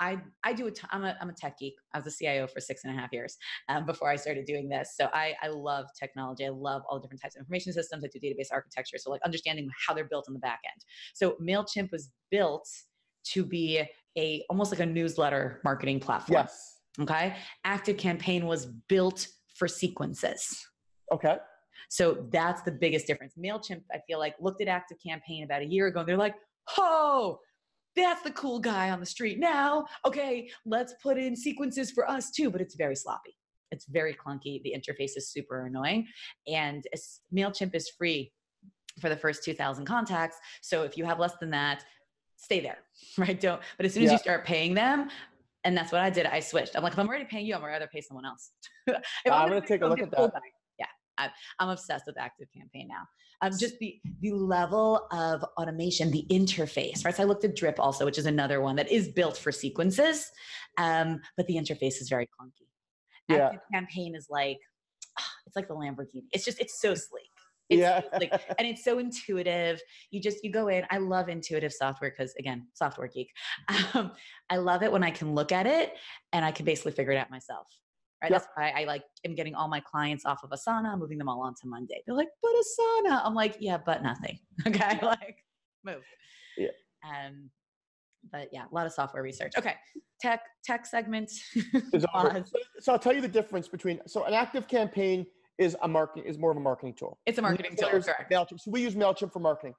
[0.00, 1.74] I, I do a t- I'm a, I'm a tech geek.
[1.92, 3.36] I was a CIO for six and a half years
[3.68, 4.94] um, before I started doing this.
[4.96, 6.46] So I, I love technology.
[6.46, 8.02] I love all different types of information systems.
[8.02, 8.96] I do database architecture.
[8.96, 10.82] So like understanding how they're built on the back end.
[11.12, 12.66] So MailChimp was built
[13.34, 13.82] to be
[14.16, 16.38] a almost like a newsletter marketing platform.
[16.38, 16.78] Yes.
[16.98, 17.36] Okay.
[17.66, 20.56] Active Campaign was built for sequences.
[21.12, 21.36] Okay.
[21.88, 23.34] So that's the biggest difference.
[23.38, 26.34] MailChimp, I feel like, looked at Active Campaign about a year ago and they're like,
[26.78, 27.38] oh,
[27.94, 29.84] that's the cool guy on the street now.
[30.06, 33.36] Okay, let's put in sequences for us too, but it's very sloppy.
[33.70, 34.62] It's very clunky.
[34.62, 36.06] The interface is super annoying.
[36.46, 36.84] And
[37.34, 38.32] MailChimp is free
[39.00, 40.36] for the first 2,000 contacts.
[40.60, 41.84] So if you have less than that,
[42.36, 42.78] stay there,
[43.18, 43.38] right?
[43.40, 44.12] Don't, but as soon as Yeah.
[44.14, 45.08] you start paying them,
[45.64, 46.76] and that's what I did, I switched.
[46.76, 48.50] I'm like, if I'm already paying you, I'm going rather pay someone else.
[48.88, 48.96] If
[49.26, 50.32] I'm gonna gonna take a look at that.
[50.32, 50.40] guy,
[51.18, 53.06] I'm obsessed with Active Campaign now.
[53.42, 57.14] Um, just the the level of automation, the interface, right?
[57.14, 60.30] So I looked at Drip also, which is another one that is built for sequences,
[60.78, 62.66] um, but the interface is very clunky.
[63.28, 63.46] Yeah.
[63.46, 64.58] Active Campaign is like,
[65.46, 66.24] it's like the Lamborghini.
[66.32, 67.24] It's just it's so sleek.
[67.68, 68.00] It's Yeah.
[68.02, 68.32] so sleek.
[68.58, 69.80] and it's so intuitive.
[70.10, 70.84] You just you go in.
[70.90, 73.30] I love intuitive software because again, software geek.
[73.94, 74.12] Um,
[74.50, 75.94] I love it when I can look at it
[76.32, 77.66] and I can basically figure it out myself.
[78.22, 78.30] Right.
[78.30, 78.40] Yep.
[78.42, 81.42] That's why I like am getting all my clients off of Asana, moving them all
[81.42, 82.02] onto Monday.
[82.06, 83.20] They're like, but Asana.
[83.24, 84.38] I'm like, yeah, but nothing.
[84.66, 84.98] Okay.
[85.02, 85.38] like
[85.84, 86.04] move.
[86.56, 86.68] Yeah.
[87.04, 87.50] Um,
[88.30, 89.54] but yeah, a lot of software research.
[89.58, 89.74] Okay.
[90.20, 91.32] Tech, tech segment.
[91.92, 92.30] Is over.
[92.30, 92.50] Pause.
[92.50, 95.26] So, so I'll tell you the difference between so an active campaign
[95.58, 97.18] is a marketing is more of a marketing tool.
[97.26, 98.30] It's a marketing tool, correct.
[98.30, 98.60] MailChimp.
[98.60, 99.74] So we use MailChimp for marketing.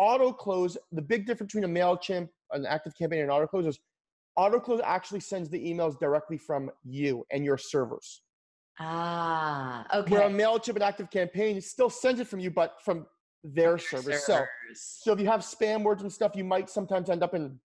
[0.00, 3.80] AutoKlose, the big difference between a MailChimp, an active campaign, and AutoKlose is
[4.40, 8.22] AutoKlose actually sends the emails directly from you and your servers.
[8.78, 10.14] Ah, okay.
[10.14, 10.30] Where a.
[10.30, 13.06] MailChimp and active campaign still sends it from you, but from
[13.44, 14.24] their servers.
[14.24, 14.48] So Servers.
[15.02, 17.58] so if you have spam words and stuff, you might sometimes end up in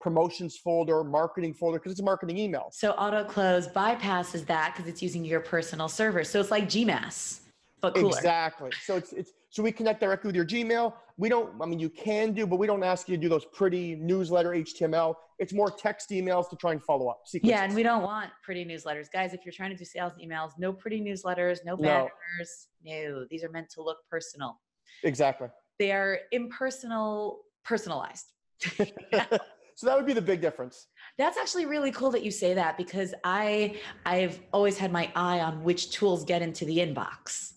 [0.00, 2.70] promotions folder, marketing folder, because it's a marketing email.
[2.72, 6.24] So AutoKlose bypasses that because it's using your personal server.
[6.24, 7.40] So it's like GMass,
[7.82, 8.16] but cooler.
[8.16, 8.70] Exactly.
[8.84, 10.94] So it's it's so we connect directly with your Gmail.
[11.20, 11.50] We don't.
[11.60, 14.52] I mean, you can do, but we don't ask you to do those pretty newsletter
[14.52, 15.14] HTML.
[15.38, 17.20] It's more text emails to try and follow up.
[17.42, 19.08] Yeah, and we don't want pretty newsletters.
[19.12, 21.82] Guys, if you're trying to do sales emails, no pretty newsletters, no No.
[21.82, 22.68] banners.
[22.82, 24.58] No, these are meant to look personal.
[25.04, 25.48] exactly.
[25.78, 28.24] They are impersonal, personalized.
[28.60, 30.86] so that would be the big difference.
[31.18, 35.40] That's actually really cool that you say that because I I've always had my eye
[35.40, 37.52] on which tools get into the inbox.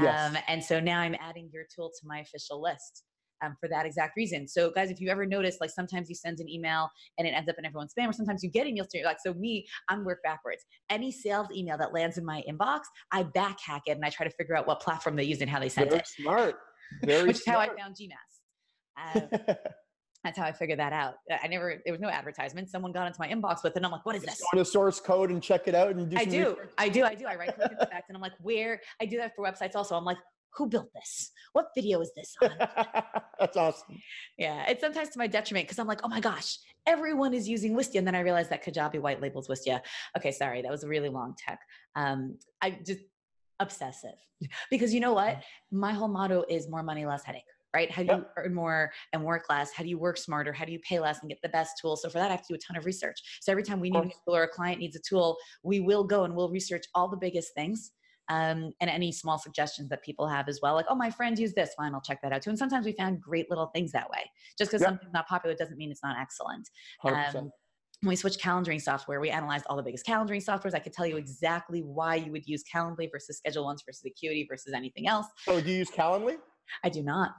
[0.00, 0.30] Yes.
[0.30, 3.04] Um, and so now I'm adding your tool to my official list
[3.44, 4.48] um, for that exact reason.
[4.48, 7.48] So guys, if you ever notice, like sometimes you send an email and it ends
[7.48, 10.04] up in everyone's spam, or sometimes you get emails to you like, so me, I'm
[10.04, 10.64] work backwards.
[10.90, 12.80] Any sales email that lands in my inbox,
[13.12, 15.50] I back hack it and I try to figure out what platform they use and
[15.50, 16.56] how they sent Very it, smart.
[17.04, 17.78] Very which is how I smart.
[17.78, 19.48] found GMass.
[19.48, 19.56] Um,
[20.24, 21.16] that's how I figured that out.
[21.42, 22.70] I never, there was no advertisement.
[22.70, 24.42] Someone got into my inbox with it and I'm like, what is this?
[24.52, 26.50] go to source code and check it out and do I do.
[26.50, 26.70] research.
[26.78, 27.04] I do.
[27.04, 27.26] I do.
[27.26, 28.80] I right click the fact and I'm like, where?
[29.00, 29.94] I do that for websites also.
[29.94, 30.16] I'm like,
[30.56, 31.30] who built this?
[31.52, 32.50] What video is this on?
[33.38, 34.00] That's awesome.
[34.38, 34.64] yeah.
[34.68, 37.98] It's sometimes to my detriment because I'm like, oh my gosh, everyone is using Wistia.
[37.98, 39.80] And then I realized that Kajabi white labels Wistia.
[40.16, 40.62] Okay, sorry.
[40.62, 41.58] That was a really long tech.
[41.96, 43.00] Um, I just
[43.60, 44.14] obsessive
[44.70, 45.42] because you know what?
[45.70, 47.42] My whole motto is more money, less headache.
[47.74, 47.90] Right?
[47.90, 49.72] How do you earn more and work less?
[49.72, 50.52] How do you work smarter?
[50.52, 52.02] How do you pay less and get the best tools?
[52.02, 53.40] So for that, I have to do a ton of research.
[53.40, 56.04] So every time we need a tool or a client needs a tool, we will
[56.04, 57.90] go and we'll research all the biggest things
[58.28, 60.74] um, and any small suggestions that people have as well.
[60.74, 61.74] Like, oh, my friend used this.
[61.76, 62.50] Fine, I'll check that out too.
[62.50, 64.30] And sometimes we found great little things that way.
[64.56, 64.90] Just because Yep.
[64.90, 66.70] something's not popular doesn't mean it's not excellent.
[67.04, 67.34] 100%.
[67.34, 67.50] Um,
[68.00, 70.74] when we switched calendaring software, we analyzed all the biggest calendaring softwares.
[70.74, 74.46] I could tell you exactly why you would use Calendly versus Schedule Once versus Acuity
[74.48, 75.26] versus anything else.
[75.44, 76.36] so do you use Calendly?
[76.82, 77.32] I do not.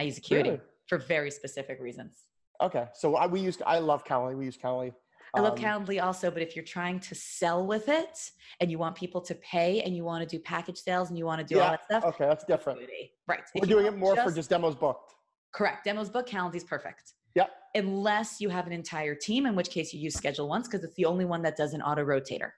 [0.00, 0.60] I use Acuity Really?
[0.86, 2.14] for very specific reasons.
[2.62, 2.86] Okay.
[2.94, 3.58] So I, we use.
[3.66, 4.34] I love Calendly.
[4.36, 4.94] We use Calendly.
[5.34, 8.18] I love Um, Calendly also, but if you're trying to sell with it
[8.60, 11.24] and you want people to pay and you want to do package sales and you
[11.26, 12.80] want to do all that stuff, Okay, that's different.
[13.28, 13.40] Right.
[13.54, 15.12] We're If doing it more for just demos booked.
[15.52, 16.26] correct demos book.
[16.26, 17.12] Calendly's perfect.
[17.36, 17.50] Yep.
[17.76, 20.94] Unless you have an entire team, in which case you use Schedule Once because it's
[20.96, 22.50] the only one that does an auto rotator.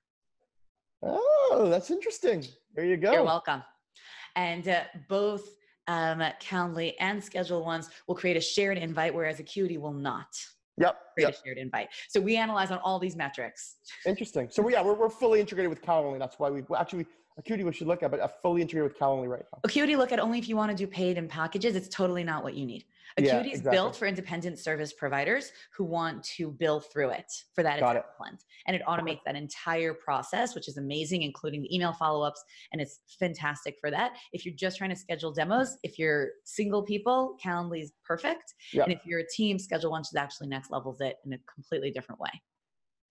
[1.02, 2.46] Oh, that's interesting.
[2.74, 3.12] There you go.
[3.12, 3.62] You're welcome.
[4.36, 5.46] And uh, both
[5.92, 10.28] um, Calendly and Schedule Once will create a shared invite, whereas Acuity will not
[10.78, 10.96] Yep.
[11.14, 11.34] create Yep.
[11.34, 11.88] a shared invite.
[12.08, 13.76] So we analyze on all these metrics.
[14.06, 14.48] Interesting.
[14.50, 16.18] So yeah, we're, we're fully integrated with Calendly.
[16.18, 17.06] That's why we actually
[17.38, 19.58] Acuity we should look at, but uh, fully integrated with Calendly right now.
[19.64, 21.76] Acuity look at only if you want to do paid and packages.
[21.76, 22.84] It's totally not what you need.
[23.18, 23.76] Acuity yeah, is exactly.
[23.76, 27.30] built for independent service providers who want to bill through it.
[27.54, 27.96] For that, Got.
[27.96, 28.04] It.
[28.66, 32.42] And it automates that entire process, which is amazing, including the email follow ups.
[32.72, 34.12] And it's fantastic for that.
[34.32, 38.54] If you're just trying to schedule demos, if you're single people, Calendly is perfect.
[38.72, 38.86] Yep.
[38.86, 41.90] And if you're a team, Schedule Once is actually next levels it in a completely
[41.90, 42.30] different way.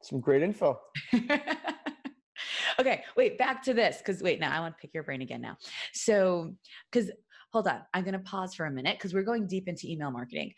[0.01, 0.79] Some great info.
[2.79, 5.41] okay, wait, back to this because wait, now I want to pick your brain again
[5.41, 5.57] now.
[5.93, 6.55] So,
[6.91, 7.11] because
[7.51, 10.11] hold on, I'm going to pause for a minute because we're going deep into email
[10.11, 10.53] marketing.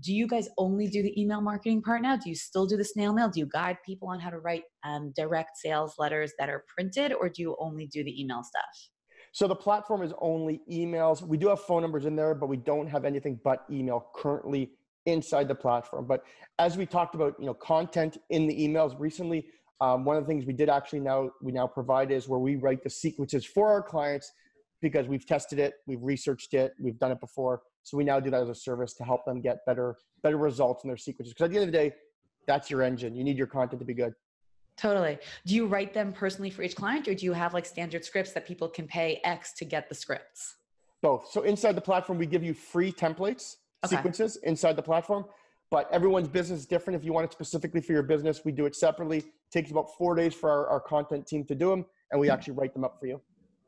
[0.00, 2.16] Do you guys only do the email marketing part now?
[2.16, 3.28] Do you still do the snail mail?
[3.28, 7.12] Do you guide people on how to write um, direct sales letters that are printed,
[7.12, 8.90] or do you only do the email stuff?
[9.32, 11.22] So the platform is only emails.
[11.22, 14.70] We do have phone numbers in there, but we don't have anything but email currently
[15.06, 16.06] inside the platform.
[16.06, 16.22] But
[16.58, 19.46] as we talked about, you know, content in the emails recently,
[19.80, 22.56] um, one of the things we did actually now we now provide is where we
[22.56, 24.32] write the sequences for our clients
[24.82, 27.62] because we've tested it, we've researched it, we've done it before.
[27.82, 30.84] So we now do that as a service to help them get better better results
[30.84, 31.32] in their sequences.
[31.32, 31.94] Because at the end of the day,
[32.46, 33.14] that's your engine.
[33.14, 34.12] You need your content to be good.
[34.76, 35.18] Totally.
[35.46, 38.32] Do you write them personally for each client, or do you have like standard scripts
[38.32, 40.56] that people can pay X to get the scripts?
[41.02, 41.30] Both.
[41.30, 43.96] So inside the platform, we give you free templates, okay.
[43.96, 45.24] sequences inside the platform.
[45.70, 46.98] But everyone's business is different.
[46.98, 49.18] If you want it specifically for your business, we do it separately.
[49.18, 52.28] It takes about four days for our, our content team to do them, and we
[52.28, 52.34] hmm.
[52.34, 53.20] actually write them up for you.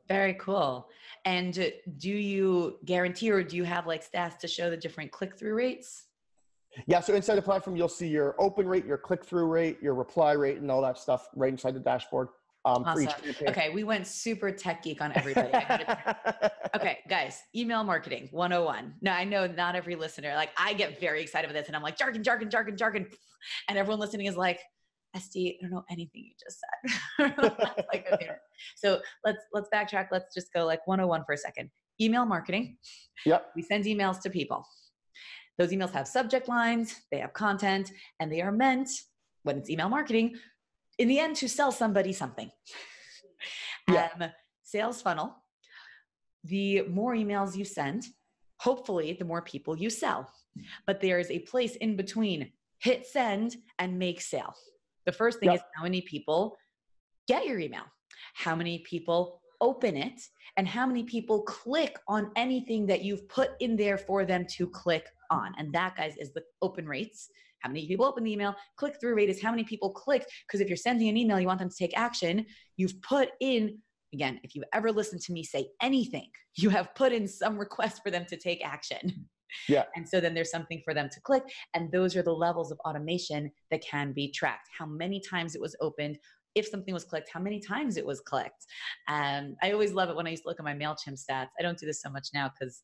[0.09, 0.89] Very cool.
[1.25, 5.37] And do you guarantee or do you have like stats to show the different click
[5.37, 6.05] through rates?
[6.87, 9.93] Yeah, so inside the platform, you'll see your open rate, your click through rate, your
[9.93, 12.29] reply rate, and all that stuff right inside the dashboard.
[12.65, 13.07] Um, awesome.
[13.47, 15.49] Okay, we went super tech geek on everybody.
[16.75, 18.95] okay, guys, email marketing 101.
[19.01, 21.81] Now, I know not every listener, like, I get very excited with this, and I'm
[21.81, 23.07] like, jargon, jargon, jargon, jargon.
[23.67, 24.59] And everyone listening is like,
[25.15, 27.33] Esty, I don't know anything you just said.
[27.91, 28.29] like, okay.
[28.75, 30.07] So let's let's backtrack.
[30.11, 31.69] Let's just go like 101 for a second.
[32.01, 32.77] Email marketing.
[33.25, 33.51] Yep.
[33.55, 34.65] We send emails to people.
[35.57, 38.89] Those emails have subject lines, they have content, and they are meant,
[39.43, 40.35] when it's email marketing,
[40.97, 42.49] in the end to sell somebody something.
[43.89, 44.09] Yeah.
[44.19, 44.29] Um,
[44.63, 45.35] sales funnel.
[46.43, 48.05] The more emails you send,
[48.59, 50.31] hopefully, the more people you sell.
[50.87, 54.53] But there is a place in between hit send and make sale.
[55.05, 55.57] The first thing yep.
[55.57, 56.57] is how many people
[57.27, 57.83] get your email,
[58.35, 60.21] how many people open it,
[60.57, 64.67] and how many people click on anything that you've put in there for them to
[64.67, 65.53] click on.
[65.57, 67.29] And that, guys, is the open rates.
[67.59, 68.55] How many people open the email?
[68.77, 70.25] Click through rate is how many people click.
[70.47, 72.45] Because if you're sending an email, you want them to take action,
[72.77, 73.79] you've put in
[74.13, 78.01] again, if you've ever listened to me say anything, you have put in some request
[78.03, 79.27] for them to take action.
[79.67, 79.83] Yeah.
[79.95, 81.43] And so then there's something for them to click.
[81.73, 84.69] And those are the levels of automation that can be tracked.
[84.77, 86.17] How many times it was opened,
[86.55, 88.65] if something was clicked, how many times it was clicked.
[89.07, 91.49] Um, I always love it when I used to look at my MailChimp stats.
[91.59, 92.83] I don't do this so much now because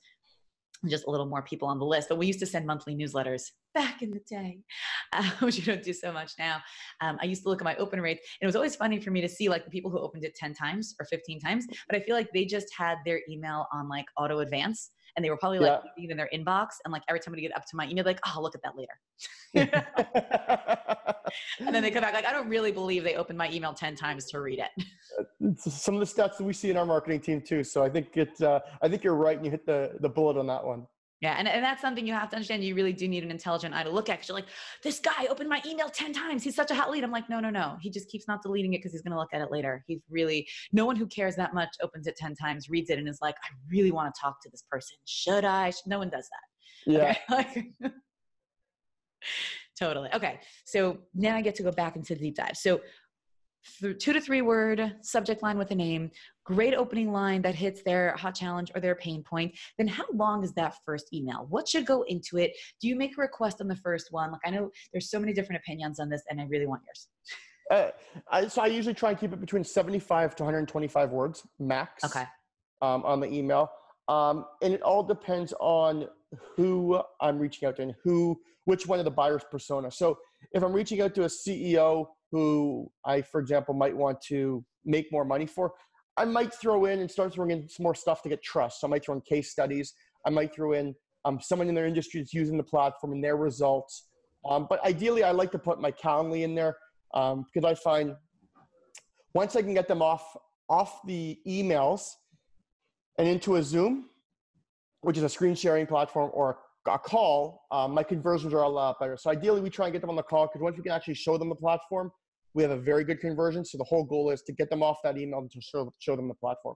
[0.88, 2.09] just a little more people on the list.
[2.09, 3.43] But we used to send monthly newsletters
[3.74, 4.59] back in the day,
[5.13, 6.61] uh, which you don't do so much now.
[7.01, 9.11] Um, I used to look at my open rates, and it was always funny for
[9.11, 11.66] me to see like the people who opened it 10 times or 15 times.
[11.89, 15.30] But I feel like they just had their email on like auto advance and they
[15.30, 16.11] were probably like yeah.
[16.11, 18.34] in their inbox and like every time we get up to my email like oh
[18.36, 18.93] I'll look at that later.
[21.59, 23.95] And then they come back like i don't really believe they opened my email 10
[23.95, 24.86] times to read it.
[25.57, 28.16] Some of the stats that we see in our marketing team too so i think
[28.16, 30.86] it uh, i think you're right and you hit the the bullet on that one
[31.22, 32.63] yeah, and, and that's something you have to understand.
[32.63, 34.20] You really do need an intelligent eye to look at.
[34.20, 34.47] Cause you're like,
[34.84, 36.43] this guy opened my email 10 times.
[36.43, 37.03] He's such a hot lead.
[37.03, 37.78] I'm like, no, no, no.
[37.82, 39.84] He just keeps not deleting it because he's going to look at it later.
[39.88, 43.07] He's really, no one who cares that much opens it 10 times, reads it, and
[43.07, 44.97] is like, I really want to talk to this person.
[45.05, 45.72] Should I?
[45.86, 46.91] No one does that.
[46.91, 47.16] Yeah.
[47.32, 47.72] Okay?
[49.80, 50.09] totally.
[50.13, 50.39] Okay.
[50.66, 52.57] So now I get to go back into the deep dive.
[52.57, 52.82] So
[53.80, 56.11] two to three word subject line with a name,
[56.43, 60.43] great opening line that hits their hot challenge or their pain point, then how long
[60.43, 61.45] is that first email?
[61.49, 62.51] What should go into it?
[62.82, 64.32] Do you make a request on the first one?
[64.32, 67.07] Like I know there's so many different opinions on this and I really want yours.
[67.72, 67.89] Uh,
[68.32, 72.26] I, so I usually try and keep it between 75 to 125 words max okay.
[72.82, 73.72] um, on the email.
[74.07, 76.07] Um, and it all depends on
[76.55, 79.89] who I'm reaching out to and who, which one of the buyer's persona.
[79.89, 80.20] So
[80.51, 85.12] if I'm reaching out to a CEO who I, for example, might want to make
[85.12, 85.74] more money for,
[86.18, 88.82] I might throw in and start throwing in some more stuff to get trust.
[88.82, 89.94] So I might throw in case studies.
[90.26, 90.96] I might throw in
[91.26, 94.08] um, someone in their industry that's using the platform and their results.
[94.50, 96.78] Um, but ideally, I like to put my Calendly in there
[97.14, 98.16] um, because I find
[99.34, 100.36] once I can get them off
[100.70, 102.10] off the emails
[103.20, 104.06] and into a Zoom,
[105.02, 109.00] which is a screen sharing platform, or a call, um, my conversions are a lot
[109.00, 109.18] better.
[109.18, 111.16] So ideally, we try and get them on the call because once we can actually
[111.16, 112.12] show them the platform,
[112.54, 113.66] we have a very good conversion.
[113.66, 116.16] So the whole goal is to get them off that email and to show, show
[116.16, 116.76] them the platform.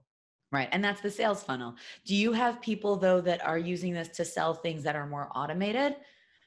[0.52, 0.68] Right.
[0.72, 1.76] And that's the sales funnel.
[2.04, 5.30] Do you have people though that are using this to sell things that are more
[5.34, 5.96] automated?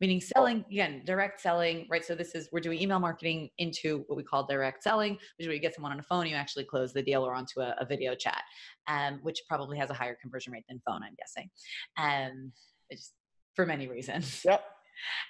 [0.02, 2.04] Meaning selling, again, direct selling, right?
[2.04, 5.48] So this is we're doing email marketing into what we call direct selling, which is
[5.48, 7.74] where you get someone on a phone, you actually close the deal or onto a,
[7.80, 8.42] a video chat,
[8.88, 11.50] um, which probably has a higher conversion rate than phone, I'm guessing.
[11.98, 12.52] Um,
[12.92, 13.14] just
[13.56, 14.42] for many reasons.
[14.46, 14.64] Yep.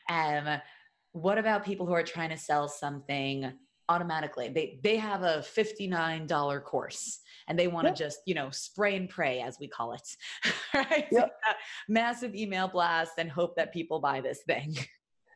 [0.09, 0.59] Um,
[1.13, 3.51] what about people who are trying to sell something
[3.89, 4.49] automatically?
[4.49, 7.97] They they have a $59 course and they want to Yep.
[7.97, 10.07] just, you know, spray and pray as we call it.
[10.75, 11.07] right?
[11.11, 11.31] Yep.
[11.87, 14.75] Massive email blast and hope that people buy this thing.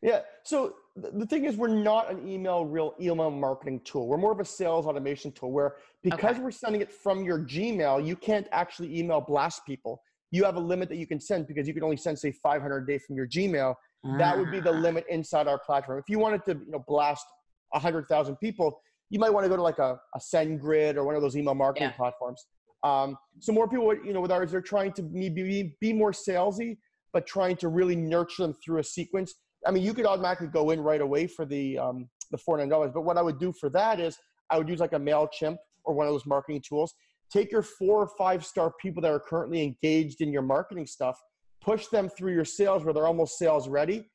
[0.02, 0.20] Yeah.
[0.44, 4.06] So th- the thing is, we're not an email real email marketing tool.
[4.06, 6.42] We're more of a sales automation tool where because Okay.
[6.42, 10.02] we're sending it from your Gmail, you can't actually email blast people.
[10.30, 12.78] You have a limit that you can send because you can only send say 500
[12.78, 13.74] a day from your Gmail.
[14.18, 15.98] That would be the Ah, limit inside our platform.
[15.98, 17.24] If you wanted to, you know, blast
[17.70, 21.22] 100,000 people, you might want to go to like a, a SendGrid or one of
[21.22, 21.96] those email marketing Yeah.
[21.96, 22.46] platforms.
[22.84, 26.12] Um, so more people, you know, with ours, they're trying to be, be, be more
[26.12, 26.78] salesy,
[27.12, 29.34] but trying to really nurture them through a sequence.
[29.66, 32.70] I mean, you could automatically go in right away for the um, the four hundred
[32.70, 34.16] dollars, but what I would do for that is
[34.50, 36.94] I would use like a Mailchimp or one of those marketing tools.
[37.30, 41.18] Take your four or five star people that are currently engaged in your marketing stuff,
[41.60, 44.10] push them through your sales where they're almost sales ready,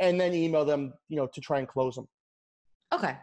[0.00, 2.08] and then email them, you know, to try and close them.
[2.92, 3.16] Okay.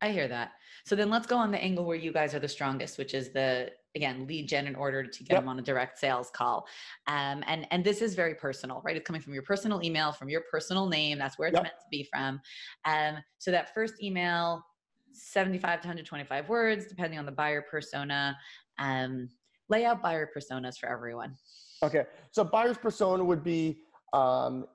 [0.00, 0.52] I hear that.
[0.86, 3.30] So then let's go on the angle where you guys are the strongest, which is
[3.32, 5.42] the again lead gen in order to get Yep.
[5.42, 6.68] them on a direct sales call.
[7.08, 8.96] Um, and and this is very personal, right?
[8.96, 11.18] It's coming from your personal email, from your personal name.
[11.18, 11.62] That's where it's Yep.
[11.64, 12.40] meant to be from.
[12.84, 14.64] Um, so that first email,
[15.12, 18.38] 75 to 125 words, depending on the buyer persona.
[18.78, 19.28] Um,
[19.68, 21.36] lay out buyer personas for everyone.
[21.82, 23.78] Okay, so buyer's persona would be
[24.12, 24.66] um,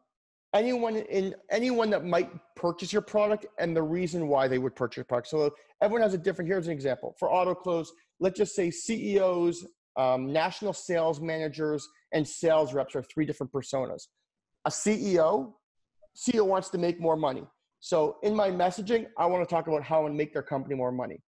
[0.53, 4.97] anyone in anyone that might purchase your product and the reason why they would purchase
[4.97, 5.27] your product.
[5.27, 6.49] So everyone has a different.
[6.49, 7.87] Here's an example for AutoKlose.
[8.19, 9.65] Let's just say CEOs,
[9.97, 14.07] um, national sales managers, and sales reps are three different personas.
[14.65, 15.53] A CEO,
[16.15, 17.43] CEO wants to make more money.
[17.79, 20.91] So in my messaging, I want to talk about how and make their company more
[20.91, 21.21] money.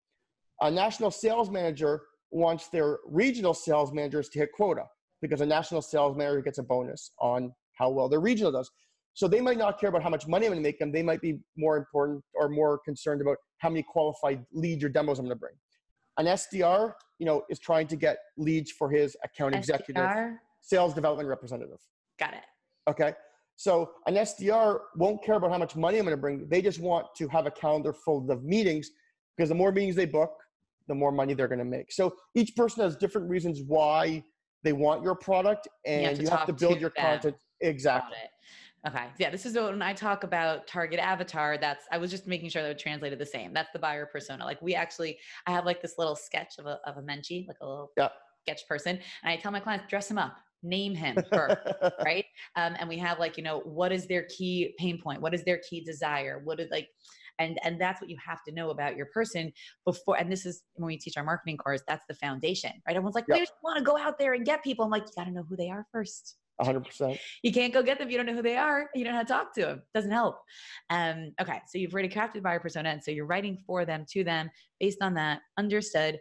[0.61, 2.03] A national sales manager
[2.35, 4.83] wants their regional sales managers to hit quota
[5.23, 8.71] because a national sales manager gets a bonus on how well their regional does.
[9.15, 10.91] So they might not care about how much money I'm going to make them.
[10.91, 15.21] They might be more important or more concerned about how many qualified leads or demos
[15.21, 15.55] I'm going to bring.
[16.19, 20.09] An SDR, you know, is trying to get leads for his account executive,
[20.61, 21.79] sales development representative.
[22.19, 22.43] Got it.
[22.91, 23.13] Okay.
[23.57, 26.49] So an SDR won't care about how much money I'm going to bring.
[26.49, 28.91] They just want to have a calendar full of meetings
[29.37, 30.33] because the more meetings they book,
[30.89, 31.93] the more money they're going to make.
[31.93, 34.23] So each person has different reasons why
[34.63, 37.07] they want your product and have you have to, build to your them.
[37.07, 37.37] content.
[37.61, 38.17] Exactly.
[38.87, 39.07] Okay.
[39.19, 41.57] Yeah, this is when I talk about target avatar.
[41.57, 43.55] That's I was just making sure that it translated the same.
[43.55, 44.45] That's the buyer persona.
[44.45, 47.57] Like we actually, I have like this little sketch of a of a menchie, like
[47.63, 48.09] a little Yeah.
[48.43, 51.57] sketch person, and I tell my clients dress him up, name him first,
[52.05, 52.27] right?
[52.57, 55.23] Um, and we have like you know what is their key pain point?
[55.23, 56.41] What is their key desire?
[56.45, 56.89] What is like.
[57.39, 59.53] And, and that's what you have to know about your person
[59.85, 60.17] before.
[60.19, 61.83] And this is when we teach our marketing course.
[61.89, 62.97] That's the foundation, right?
[62.97, 63.37] Everyone's like, Yep.
[63.37, 65.33] "We just want to go out there and get people." I'm like, you got to
[65.33, 67.19] know who they are first hundred percent.
[67.43, 68.89] you can't go get them if you don't know who they are.
[68.95, 69.83] You don't know how to talk to them.
[69.95, 70.37] Doesn't help.
[70.91, 74.23] Um, okay, so you've already crafted buyer persona, and so you're writing for them, to
[74.23, 75.41] them, based on that.
[75.59, 76.19] Understood.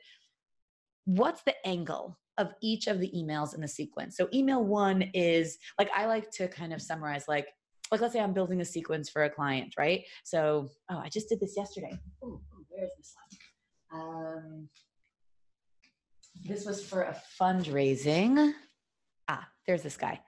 [1.06, 4.18] What's the angle of each of the emails in the sequence?
[4.18, 7.48] So email one is like I like to kind of summarize like
[7.94, 10.04] like let's say I'm building a sequence for a client, right?
[10.24, 11.98] So oh, I just did this yesterday.
[12.24, 13.16] Ooh, where is this
[13.92, 14.02] one?
[14.02, 14.70] Um,
[16.44, 18.54] this was for a fundraising.
[19.30, 20.20] Ah, there's this guy.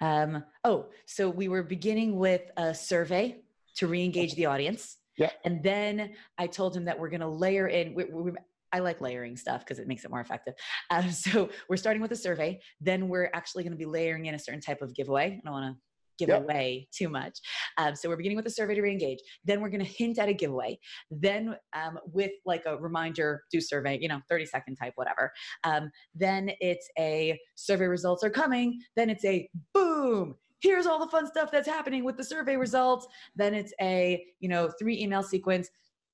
[0.00, 3.42] Um, oh, so we were beginning with a survey
[3.76, 4.98] to re-engage the audience.
[5.18, 5.30] Yeah.
[5.44, 7.94] And then I told him that we're going to layer in.
[7.94, 8.32] We, we,
[8.72, 10.54] I like layering stuff because it makes it more effective.
[10.90, 12.60] Um, so we're starting with a survey.
[12.80, 15.26] Then we're actually going to be layering in a certain type of giveaway.
[15.26, 15.80] I don't want to
[16.18, 16.42] give Yep.
[16.42, 17.38] away too much.
[17.78, 19.18] Um, so we're beginning with a survey to re-engage.
[19.44, 20.78] Then we're going to hint at a giveaway.
[21.10, 25.32] Then um, with like a reminder, do survey, you know, 30 second type, whatever.
[25.64, 28.80] Um, then it's a survey results are coming.
[28.96, 30.36] Then it's a boom.
[30.60, 33.06] Here's all the fun stuff that's happening with the survey results.
[33.36, 35.68] Then it's a you know three email sequence.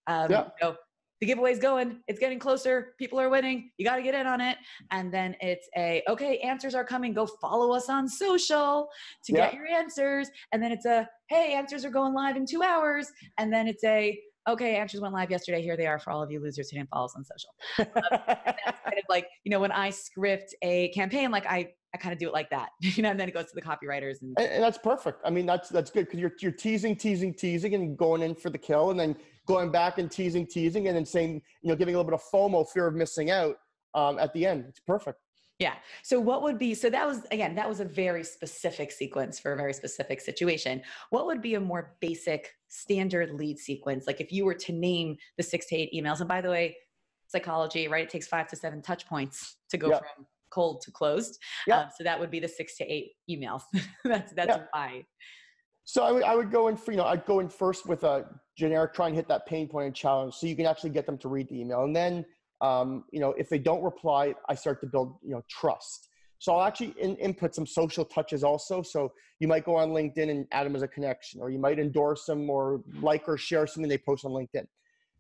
[0.07, 0.45] Um, Yeah.
[0.61, 0.77] you know,
[1.21, 2.01] the giveaway's going.
[2.09, 2.95] It's getting closer.
[2.99, 3.71] People are winning.
[3.77, 4.57] You got to get in on it.
[4.91, 6.39] And then it's a okay.
[6.39, 7.13] Answers are coming.
[7.13, 8.89] Go follow us on social
[9.25, 10.29] to get your answers.
[10.53, 13.11] And then it's a hey, answers are going live in two hours.
[13.39, 14.19] And then it's a
[14.49, 15.63] okay, answers went live yesterday.
[15.63, 17.87] Here they are for all of you losers who didn't follow us on social um,
[18.65, 22.13] that's kind of like you know when i script a campaign like i i kind
[22.13, 24.35] of do it like that you know and then it goes to the copywriters and
[24.39, 25.21] and, and that's perfect.
[25.25, 28.51] I mean, that's that's good because you're you're teasing, teasing, teasing, and going in for
[28.51, 29.17] the kill, and then
[29.51, 32.23] going back and teasing, teasing, and then saying, you know, giving a little bit of
[32.33, 33.57] FOMO, fear of missing out.
[33.95, 34.67] um, at the end.
[34.69, 35.19] It's perfect.
[35.59, 35.75] Yeah.
[36.05, 39.53] So what would be so that was again that was a very specific sequence for
[39.53, 40.81] a very specific situation.
[41.11, 45.17] What would be a more basic standard lead sequence like if you were to name
[45.37, 46.77] the 6 to 8 emails and by the way
[47.27, 51.39] psychology right it takes 5 to 7 touch points to go from cold to closed.
[51.67, 51.81] Yeah.
[51.81, 53.63] Um, so that would be the 6 to 8 emails.
[54.05, 55.05] that's that's why.
[55.93, 58.05] So I would I would go in for, you know I'd go in first with
[58.05, 58.25] a
[58.57, 61.19] generic try and hit that pain point and challenge so you can actually get them
[61.19, 62.25] to read the email and then
[62.61, 66.09] um, you know, if they don't reply, I start to build, you know, trust.
[66.39, 68.83] So I'll actually in, input some social touches also.
[68.83, 71.79] So you might go on LinkedIn and add them as a connection, or you might
[71.79, 74.67] endorse them or like or share something they post on LinkedIn.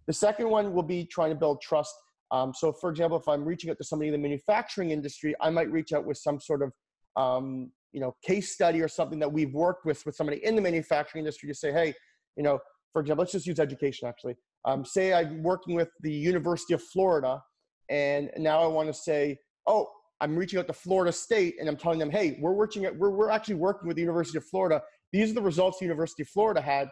[0.07, 1.95] The second one will be trying to build trust.
[2.31, 5.51] Um, so, for example, if I'm reaching out to somebody in the manufacturing industry, I
[5.51, 6.73] might reach out with some sort of
[7.17, 10.63] um, you know case study or something that we've worked with with somebody in the
[10.63, 11.93] manufacturing industry to say, hey,
[12.37, 12.59] you know,
[12.93, 14.37] for example, let's just use education actually.
[14.65, 17.43] Um, say I'm working with the University of Florida,
[17.89, 19.89] and now I want to say, oh,
[20.21, 23.11] I'm reaching out to Florida State, and I'm telling them, hey, we're working at, we're,
[23.11, 24.83] we're actually working with the University of Florida.
[25.13, 26.91] These are the results the University of Florida had.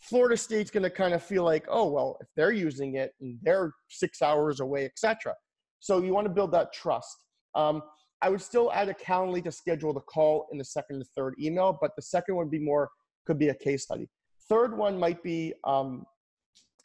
[0.00, 3.38] Florida State's going to kind of feel like, oh, well, if they're using it and
[3.42, 5.34] they're six hours away, etc.
[5.80, 7.16] So you want to build that trust.
[7.54, 7.82] Um,
[8.24, 11.34] I would still add a Calendly to schedule the call in the second and third
[11.38, 12.88] email, but the second one would be more
[13.26, 14.08] could be a case study.
[14.48, 16.06] Third one might be um,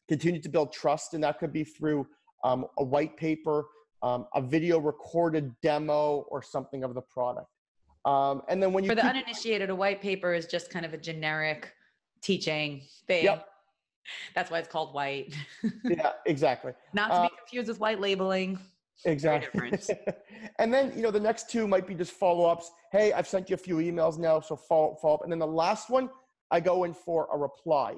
[0.10, 2.06] continue to build trust, and that could be through
[2.44, 3.68] um, a white paper,
[4.04, 7.48] um, a video recorded demo, or something of the product.
[8.04, 10.86] Um, and then when you for the keep- uninitiated, a white paper is just kind
[10.86, 11.72] of a generic
[12.22, 13.24] teaching thing.
[13.24, 13.48] Yep.
[14.36, 15.34] That's why it's called white.
[15.86, 16.74] yeah, exactly.
[16.94, 18.60] Not to be uh, confused with white labeling.
[19.06, 19.72] Exactly.
[20.60, 22.72] and then you know the next two might be just follow ups.
[22.92, 25.24] Hey, I've sent you a few emails now, so follow follow up.
[25.24, 26.10] And then the last one,
[26.52, 27.96] I go in for a reply.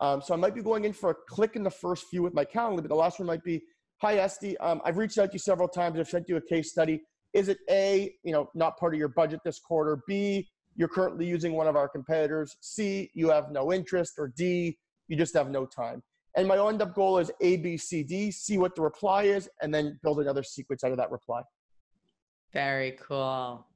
[0.00, 2.34] Um, so I might be going in for a click in the first few with
[2.34, 3.62] my calendar, but the last one might be,
[4.00, 5.98] hi Esty, um, I've reached out to you several times.
[5.98, 7.00] I've sent you a case study.
[7.34, 10.00] Is it A, you know, not part of your budget this quarter?
[10.08, 12.56] B, you're currently using one of our competitors.
[12.60, 14.14] C, you have no interest.
[14.18, 14.76] Or D,
[15.06, 16.02] you just have no time.
[16.36, 19.48] And my end up goal is A, B, C, D, see what the reply is,
[19.60, 21.42] and then build another sequence out of that reply.
[22.52, 23.66] Very cool.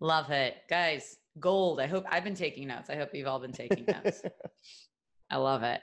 [0.00, 0.56] Love it.
[0.68, 1.80] Guys, gold.
[1.80, 2.90] I hope I've been taking notes.
[2.90, 4.22] I hope you've all been taking notes.
[5.30, 5.80] I love it.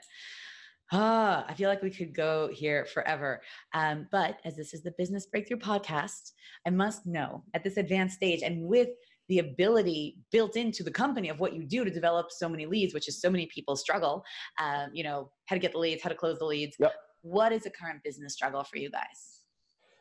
[0.90, 3.42] Ah, I feel like we could go here forever.
[3.74, 6.32] Um, but as this is the Business Breakthrough podcast,
[6.66, 8.88] I must know at this advanced stage and with
[9.28, 12.94] the ability built into the company of what you do to develop so many leads,
[12.94, 14.24] which is so many people struggle,
[14.60, 16.76] um, you know, how to get the leads, how to close the leads.
[16.80, 16.92] Yep.
[17.22, 19.42] What is the current business struggle for you guys?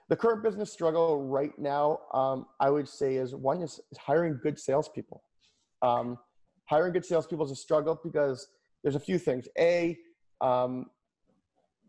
[0.09, 4.57] The current business struggle right now, um, I would say, is one is hiring good
[4.57, 5.21] salespeople.
[5.81, 6.17] Um,
[6.65, 8.47] hiring good salespeople is a struggle because
[8.83, 9.47] there's a few things.
[9.59, 9.97] A,
[10.39, 10.85] um,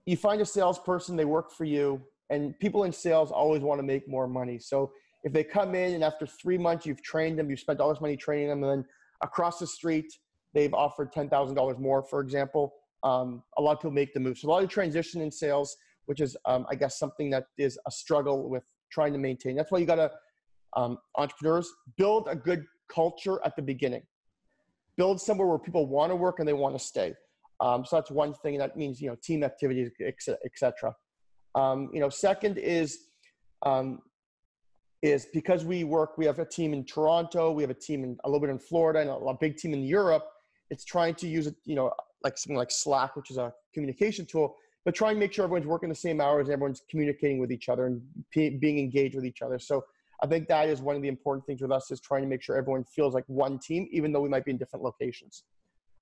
[0.06, 3.86] you find a salesperson, they work for you, and people in sales always want to
[3.86, 4.58] make more money.
[4.58, 4.90] So
[5.24, 8.00] if they come in and after three months you've trained them, you've spent all this
[8.00, 8.84] money training them, and then
[9.22, 10.06] across the street
[10.54, 14.20] they've offered ten thousand dollars more, for example, um, a lot of people make the
[14.20, 14.38] move.
[14.38, 17.78] So a lot of transition in sales, which is um, I guess something that is
[17.86, 19.56] a struggle with trying to maintain.
[19.56, 20.10] That's why you got to
[20.76, 24.02] um, entrepreneurs build a good culture at the beginning
[24.98, 27.14] build somewhere where people want to work and they want to stay.
[27.60, 28.58] Um, so that's one thing.
[28.58, 29.90] That means you know team activities,
[30.44, 30.94] etc.
[31.54, 32.98] Um, you know, second is
[33.64, 34.00] um,
[35.02, 36.18] is because we work.
[36.18, 37.52] We have a team in Toronto.
[37.52, 39.72] We have a team in a little bit in Florida and a, a big team
[39.72, 40.24] in Europe.
[40.70, 41.54] It's trying to use it.
[41.64, 41.92] You know,
[42.24, 45.66] like something like Slack, which is a communication tool, but try and make sure everyone's
[45.66, 49.24] working the same hours and everyone's communicating with each other and p- being engaged with
[49.24, 49.58] each other.
[49.58, 49.84] So
[50.20, 52.42] I think that is one of the important things with us is trying to make
[52.42, 55.44] sure everyone feels like one team, even though we might be in different locations.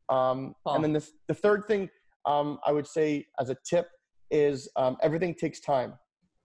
[0.08, 1.90] Um, And then the, the third thing
[2.24, 3.88] um, I would say as a tip
[4.30, 5.94] is um, everything takes time.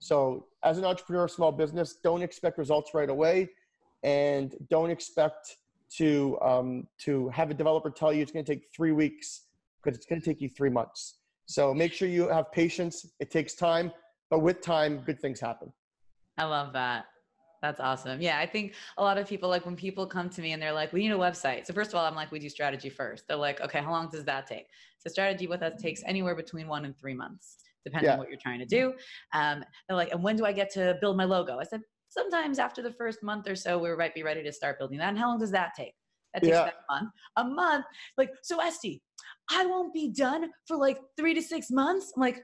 [0.01, 3.51] So as an entrepreneur, small business, don't expect results right away,
[4.03, 5.57] and don't expect
[5.97, 9.43] to um, to have a developer tell you it's going to take three weeks
[9.81, 11.19] because it's going to take you three months.
[11.45, 13.05] So make sure you have patience.
[13.19, 13.91] It takes time,
[14.31, 15.71] but with time, good things happen.
[16.37, 17.05] I love that.
[17.61, 18.21] That's awesome.
[18.21, 20.73] Yeah, I think a lot of people like when people come to me and they're
[20.73, 23.27] like, "We need a website." So first of all, I'm like, "We do strategy first.
[23.27, 24.65] They're like, "Okay, how long does that take?"
[24.97, 28.13] So strategy with us takes anywhere between one and three months, depending yeah.
[28.13, 28.93] on what you're trying to do.
[29.33, 32.59] Um, they're like, "And when do I get to build my logo?" I said, "Sometimes
[32.59, 35.17] after the first month or so, we might be ready to start building that." And
[35.17, 35.93] how long does that take?
[36.33, 36.69] That takes yeah.
[36.69, 37.09] a month.
[37.37, 37.85] A month.
[38.17, 39.01] Like, so Esty,
[39.49, 42.13] I won't be done for like three to six months.
[42.15, 42.41] I'm like,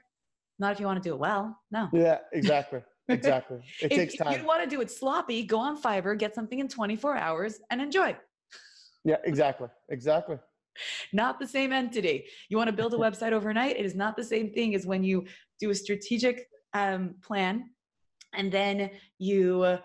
[0.58, 1.56] not if you want to do it well.
[1.70, 1.88] No.
[1.92, 2.80] Yeah, exactly.
[3.10, 3.56] Exactly.
[3.80, 4.34] It if, takes time.
[4.34, 7.58] If you want to do it sloppy, go on Fiverr, get something in 24 hours
[7.70, 8.14] and enjoy.
[9.02, 9.68] Yeah, exactly.
[9.88, 10.36] Exactly.
[11.12, 12.26] Not the same entity.
[12.48, 13.76] You want to build a website overnight?
[13.76, 15.26] It is not the same thing as when you
[15.60, 17.70] do a strategic um, plan
[18.34, 19.78] and then you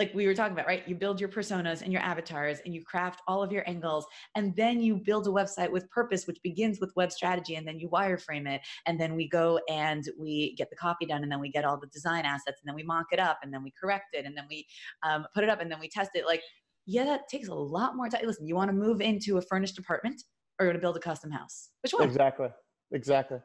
[0.00, 0.82] like we were talking about, right?
[0.88, 4.56] You build your personas and your avatars and you craft all of your angles and
[4.56, 7.90] then you build a website with purpose, which begins with web strategy and then you
[7.90, 8.62] wireframe it.
[8.86, 11.78] And then we go and we get the copy done and then we get all
[11.78, 14.34] the design assets and then we mock it up and then we correct it and
[14.34, 14.66] then we
[15.02, 16.24] um, put it up and then we test it.
[16.24, 16.42] Like,
[16.86, 18.22] yeah, that takes a lot more time.
[18.24, 20.22] Listen, you want to move into a furnished apartment
[20.60, 21.70] or to build a custom house?
[21.82, 22.04] Which one?
[22.04, 22.48] Exactly.
[22.92, 23.38] Exactly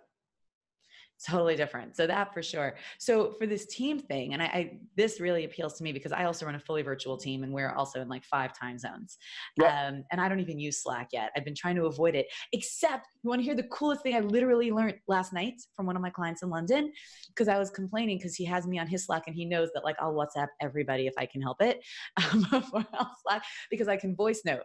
[1.23, 5.21] totally different so that for sure so for this team thing and I, I, this
[5.21, 8.01] really appeals to me because i also run a fully virtual team and we're also
[8.01, 9.17] in like five time zones
[9.57, 9.71] yep.
[9.71, 13.07] um, and i don't even use slack yet i've been trying to avoid it except
[13.23, 16.01] you want to hear the coolest thing i literally learned last night from one of
[16.01, 16.91] my clients in london
[17.29, 19.85] because i was complaining because he has me on his slack and he knows that
[19.85, 21.81] like i'll whatsapp everybody if i can help it
[22.33, 22.45] um,
[23.25, 24.63] slack because i can voice note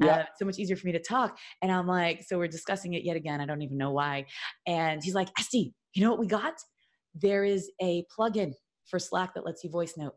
[0.00, 0.16] yeah.
[0.16, 1.38] Uh, so much easier for me to talk.
[1.62, 3.40] And I'm like, so we're discussing it yet again.
[3.40, 4.26] I don't even know why.
[4.66, 6.54] And he's like, Esty, you know what we got?
[7.14, 8.52] There is a plugin
[8.86, 10.14] for Slack that lets you voice note.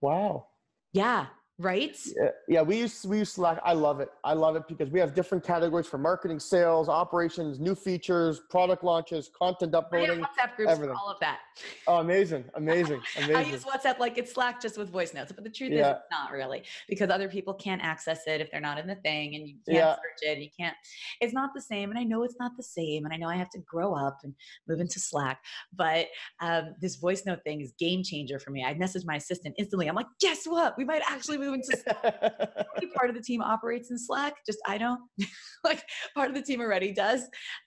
[0.00, 0.46] Wow.
[0.92, 1.26] Yeah
[1.58, 1.98] right?
[2.16, 3.60] Yeah, yeah, we use we use Slack.
[3.64, 4.10] I love it.
[4.22, 8.84] I love it because we have different categories for marketing, sales, operations, new features, product
[8.84, 10.96] launches, content uploading, WhatsApp groups, everything.
[10.96, 11.40] all of that.
[11.86, 13.36] Oh, amazing, amazing, amazing.
[13.36, 15.92] I use WhatsApp like it's Slack just with voice notes, but the truth yeah.
[15.92, 19.34] is not really because other people can't access it if they're not in the thing,
[19.34, 19.94] and you can't yeah.
[19.94, 20.38] search it.
[20.38, 20.76] You can't.
[21.20, 23.36] It's not the same, and I know it's not the same, and I know I
[23.36, 24.32] have to grow up and
[24.68, 25.40] move into Slack,
[25.74, 26.06] but
[26.40, 28.64] um, this voice note thing is game changer for me.
[28.64, 29.88] I message my assistant instantly.
[29.88, 30.76] I'm like, guess what?
[30.78, 34.34] We might actually move into part of the team operates in Slack.
[34.46, 35.00] Just I don't.
[35.64, 35.82] like
[36.14, 37.22] part of the team already does,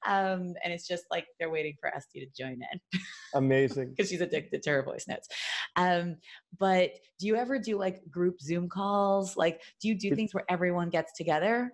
[0.05, 2.99] um, and it's just like they're waiting for Esty to join in.
[3.33, 3.89] Amazing.
[4.01, 5.27] Because she's addicted to her voice notes.
[5.75, 6.17] Um,
[6.59, 9.35] but do you ever do like group Zoom calls?
[9.35, 11.71] Like, do you do things where everyone gets together?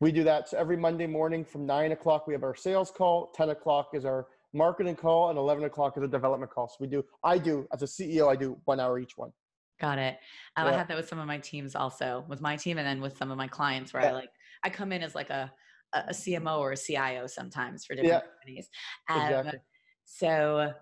[0.00, 0.48] We do that.
[0.48, 3.32] So every Monday morning from nine o'clock, we have our sales call.
[3.34, 6.68] Ten o'clock is our marketing call, and eleven o'clock is a development call.
[6.68, 7.04] So we do.
[7.24, 8.28] I do as a CEO.
[8.30, 9.32] I do one hour each one.
[9.80, 10.16] Got it.
[10.56, 10.72] Um, yeah.
[10.72, 13.16] I had that with some of my teams also, with my team, and then with
[13.16, 14.10] some of my clients, where yeah.
[14.10, 14.30] I like
[14.64, 15.52] I come in as like a
[15.92, 18.30] a CMO or a CIO sometimes for different yeah.
[18.38, 18.68] companies.
[19.08, 19.60] Um, exactly.
[20.04, 20.72] So,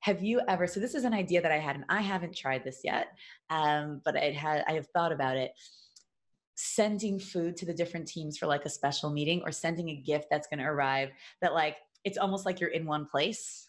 [0.00, 0.66] have you ever?
[0.66, 3.08] So this is an idea that I had, and I haven't tried this yet,
[3.50, 5.52] um, but I had I have thought about it.
[6.56, 10.26] Sending food to the different teams for like a special meeting, or sending a gift
[10.30, 11.10] that's going to arrive
[11.42, 13.66] that like it's almost like you're in one place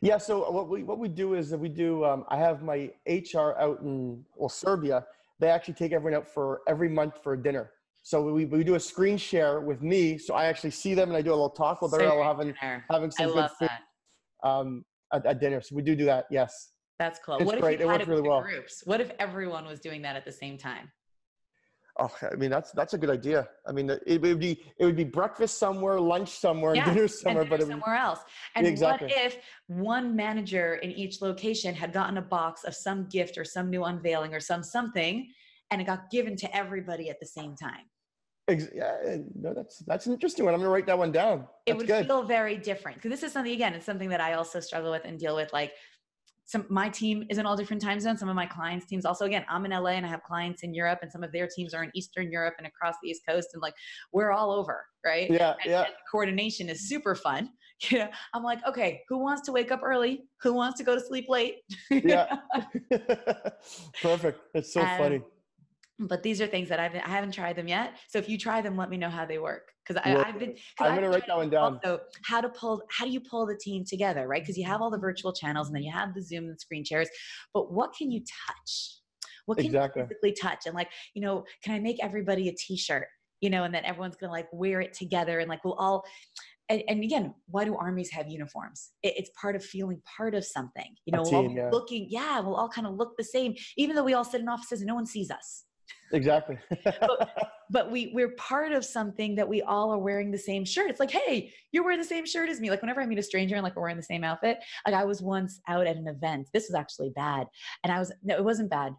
[0.00, 0.18] yeah.
[0.18, 2.04] So what we what we do is that we do.
[2.04, 5.06] Um, I have my HR out in well Serbia.
[5.38, 7.70] They actually take everyone out for every month for a dinner.
[8.02, 11.16] So we, we do a screen share with me, so I actually see them and
[11.16, 12.54] I do a little talk they're all having
[12.88, 15.60] having some I good food um, at, at, dinner.
[15.60, 16.26] So we do do that.
[16.30, 16.70] Yes.
[17.00, 17.36] That's cool.
[17.36, 17.80] It's what great.
[17.80, 18.42] If it works really well.
[18.42, 18.82] Groups?
[18.84, 20.92] What if everyone was doing that at the same time?
[21.98, 23.48] Oh, I mean that's that's a good idea.
[23.66, 27.44] I mean, it would be it would be breakfast somewhere, lunch somewhere, yeah, dinner somewhere,
[27.44, 28.20] dinner but somewhere else.
[28.54, 29.08] And exactly.
[29.08, 29.38] what if
[29.68, 33.84] one manager in each location had gotten a box of some gift or some new
[33.84, 35.32] unveiling or some something,
[35.70, 37.86] and it got given to everybody at the same time?
[38.48, 40.54] Yeah, no, that's that's an interesting one.
[40.54, 41.38] I'm gonna write that one down.
[41.38, 42.06] That's it would good.
[42.06, 43.74] feel very different because this is something again.
[43.74, 45.72] It's something that I also struggle with and deal with, like
[46.46, 48.20] some my team is in all different time zones.
[48.20, 50.72] Some of my clients teams also again i'm in la and i have clients in
[50.72, 53.48] europe and some of their teams are in eastern europe and across the east coast
[53.52, 53.74] and like
[54.12, 55.30] we're all over right?
[55.30, 55.82] Yeah and, yeah.
[55.84, 57.50] and coordination is super fun.
[57.90, 60.24] You know i'm like okay who wants to wake up early?
[60.40, 61.56] Who wants to go to sleep late?
[61.90, 62.36] Yeah.
[64.02, 64.40] perfect.
[64.54, 65.20] It's so um, funny.
[65.98, 67.96] but these are things that I've, I haven't tried them yet.
[68.08, 69.75] So if you try them, let me know how they work.
[69.86, 71.80] Cause I, have been, I'm going to write that one down.
[71.84, 74.26] So how to pull, how do you pull the team together?
[74.26, 74.44] Right.
[74.44, 76.84] Cause you have all the virtual channels and then you have the Zoom and screen
[76.84, 77.08] shares,
[77.54, 79.00] but what can you touch?
[79.46, 80.02] What can exactly.
[80.02, 80.66] you physically touch?
[80.66, 83.06] And like, you know, can I make everybody a t-shirt,
[83.40, 86.04] you know, and then everyone's going to like wear it together and like, we'll all,
[86.68, 88.90] and, and, again, why do armies have uniforms?
[89.04, 90.96] It, it's part of feeling part of something.
[91.04, 91.70] You know, team, we'll yeah.
[91.70, 94.48] looking, yeah, we'll all kind of look the same, even though we all sit in
[94.48, 95.65] offices and no one sees us.
[96.12, 96.58] Exactly.
[96.84, 97.30] but,
[97.70, 100.90] but, we we're part of something that we all are wearing the same shirt.
[100.90, 102.70] It's like, hey, you're wearing the same shirt as me.
[102.70, 104.58] Like whenever I meet a stranger and like we're wearing the same outfit.
[104.86, 106.48] Like I was once out at an event.
[106.52, 107.46] This was actually bad,
[107.82, 108.94] and I was no, it wasn't bad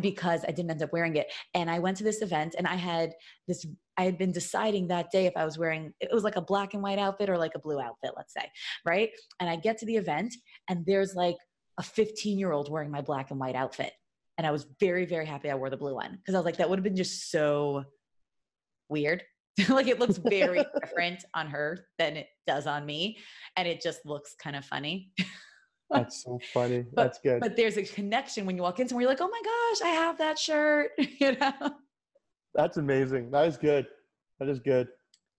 [0.00, 1.32] because I didn't end up wearing it.
[1.54, 3.12] And I went to this event and I had
[3.46, 3.64] this,
[3.96, 6.74] I had been deciding that day if I was wearing, it was like a black
[6.74, 8.50] and white outfit or like a blue outfit, let's say,
[8.84, 9.10] right?
[9.40, 10.34] And I get to the event
[10.68, 11.36] and there's like
[11.78, 13.92] a 15 year old wearing my black and white outfit.
[14.36, 16.56] And I was very, very happy I wore the blue one because I was like,
[16.56, 17.84] that would have been just so
[18.88, 19.22] weird.
[19.68, 23.18] like it looks very different on her than it does on me.
[23.56, 25.12] And it just looks kind of funny.
[25.90, 26.84] That's so funny.
[26.94, 27.40] But, That's good.
[27.40, 29.94] But there's a connection when you walk in somewhere, you're like, oh my gosh, I
[29.94, 30.90] have that shirt.
[30.98, 31.52] you know?
[32.54, 33.30] That's amazing.
[33.30, 33.86] That is good.
[34.40, 34.88] That is good.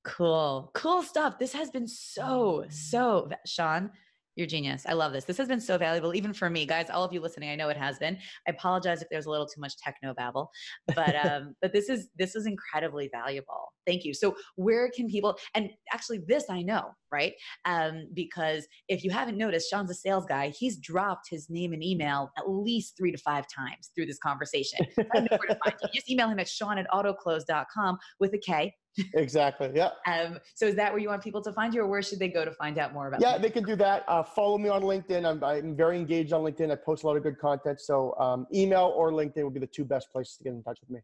[0.06, 0.72] Cool.
[0.74, 1.40] Cool stuff.
[1.40, 2.72] This has been so, mm.
[2.72, 3.92] so, Shawn,
[4.36, 4.86] You're genius.
[4.86, 5.24] I love this.
[5.24, 6.90] This has been so valuable, even for me, guys.
[6.90, 8.18] All of you listening, I know it has been.
[8.46, 10.52] I apologize if there's a little too much techno babble,
[10.94, 13.72] but um, but this is this is incredibly valuable.
[13.88, 14.14] Thank you.
[14.14, 15.38] So where can people?
[15.54, 17.34] And actually, this I know, right?
[17.64, 20.50] Um, because if you haven't noticed, Shawn's a sales guy.
[20.50, 24.80] He's dropped his name and email at least three to five times through this conversation.
[25.14, 25.90] I know where to find you.
[25.94, 28.74] Just email him at Shawn at autoklose.com with a K
[29.14, 29.72] exactly.
[29.74, 29.90] Yeah.
[30.08, 32.30] Um, so is that where you want people to find you, or where should they
[32.30, 33.22] go to find out more about?
[33.22, 34.04] Yeah, they can do that.
[34.08, 35.26] Uh, follow me on LinkedIn.
[35.26, 36.72] I'm, I'm very engaged on LinkedIn.
[36.72, 37.82] I post a lot of good content.
[37.82, 40.80] So um, email or LinkedIn would be the two best places to get in touch
[40.82, 41.00] with me.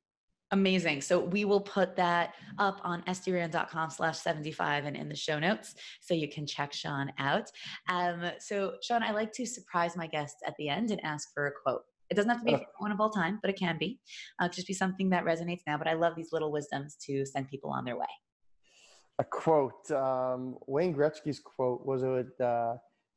[0.53, 0.99] Amazing.
[0.99, 5.75] So we will put that up on estierand.com slash 75 and in the show notes
[6.01, 7.49] so you can check Shawn out.
[7.87, 11.47] Um, so Shawn, I like to surprise my guests at the end and ask for
[11.47, 11.83] a quote.
[12.11, 13.99] It doesn't have to be one of all time, but it can be.
[14.39, 15.77] Uh, just be something that resonates now.
[15.77, 18.13] But I love these little wisdoms to send people on their way.
[19.17, 19.89] A quote.
[19.91, 22.39] Um, Wayne Gretzky's quote was it.
[22.39, 22.75] Uh,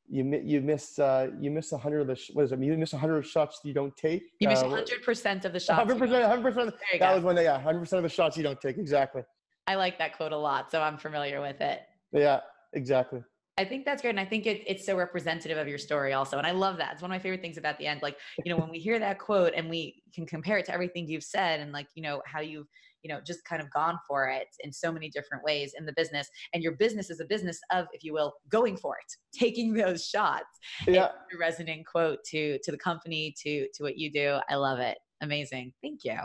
[0.09, 2.61] you you miss uh, you miss a hundred of the sh- what is it?
[2.61, 4.23] You miss a hundred shots you don't take.
[4.39, 5.79] You miss uh, hundred percent of the shots.
[5.79, 6.25] Hundred percent.
[6.25, 6.75] Hundred percent.
[6.93, 7.15] That go.
[7.17, 7.37] was one.
[7.37, 8.79] Yeah, hundred percent of the shots you don't take.
[8.79, 9.23] Exactly.
[9.67, 11.81] I like that quote a lot, so I'm familiar with it.
[12.13, 12.41] Yeah,
[12.75, 13.23] exactly.
[13.57, 14.11] I think that's great.
[14.11, 16.39] And I think it, it's so representative of your story also.
[16.39, 16.95] And I love that.
[16.95, 18.03] It's one of my favorite things about the end.
[18.03, 21.07] Like, you know, when we hear that quote and we can compare it to everything
[21.07, 22.67] you've said and like, you know, how you've,
[23.03, 25.93] you know, just kind of gone for it in so many different ways in the
[25.93, 26.29] business.
[26.53, 30.05] And your business is a business of, if you will, going for it, taking those
[30.05, 30.59] shots.
[30.89, 31.07] Yeah.
[31.07, 34.39] It's a resonant quote to to the company, to to what you do.
[34.49, 34.99] I love it.
[35.21, 35.75] Amazing.
[35.81, 36.19] Thank you.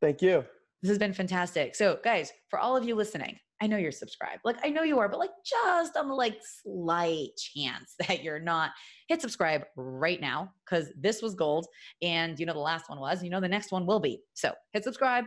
[0.00, 0.44] Thank you.
[0.84, 1.74] This has been fantastic.
[1.74, 4.42] So, guys, for all of you listening, I know you're subscribed.
[4.44, 8.38] Like I know you are, but like just on the like slight chance that you're
[8.38, 8.72] not,
[9.08, 11.66] hit subscribe right now because this was gold.
[12.02, 14.20] And you know the last one was, you know the next one will be.
[14.34, 15.24] So hit subscribe.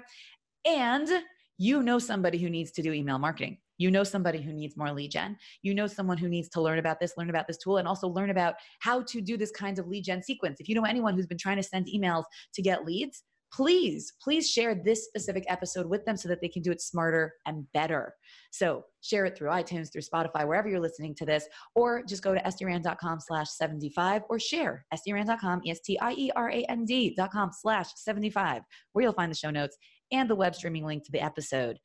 [0.63, 1.09] And
[1.57, 3.57] you know somebody who needs to do email marketing.
[3.79, 5.37] You know somebody who needs more lead gen.
[5.63, 8.07] You know someone who needs to learn about this, learn about this tool, and also
[8.07, 10.59] learn about how to do this kinds of lead gen sequence.
[10.59, 14.49] If you know anyone who's been trying to send emails to get leads, please, please
[14.49, 18.13] share this specific episode with them so that they can do it smarter and better.
[18.51, 21.45] So share it through iTunes, through Spotify, wherever you're listening to this,
[21.75, 28.61] or just go to estierand.com slash 75 or share estierand.com, E-S-T-I-E-R-A-N-D dot com slash 75,
[28.93, 29.77] where you'll find the show notes
[30.11, 31.79] and the web streaming link to the episode.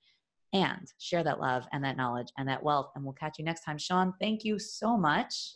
[0.55, 2.91] And share that love and that knowledge and that wealth.
[2.95, 3.79] And we'll catch you next time.
[3.79, 5.55] Shawn, thank you so much.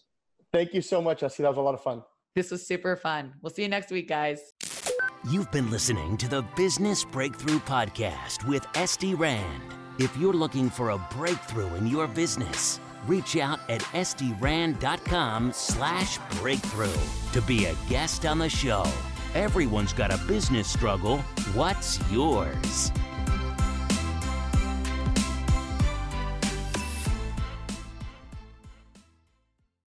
[0.54, 1.42] Thank you so much, Esty.
[1.42, 2.02] That was a lot of fun.
[2.34, 3.34] This was super fun.
[3.42, 4.40] We'll see you next week, guys.
[5.28, 9.60] You've been listening to the Business Breakthrough Podcast with Esty Rand.
[9.98, 16.94] If you're looking for a breakthrough in your business, reach out at estyrand.com slash breakthrough
[17.32, 18.84] to be a guest on the show.
[19.34, 21.18] Everyone's got a business struggle.
[21.54, 22.92] What's yours?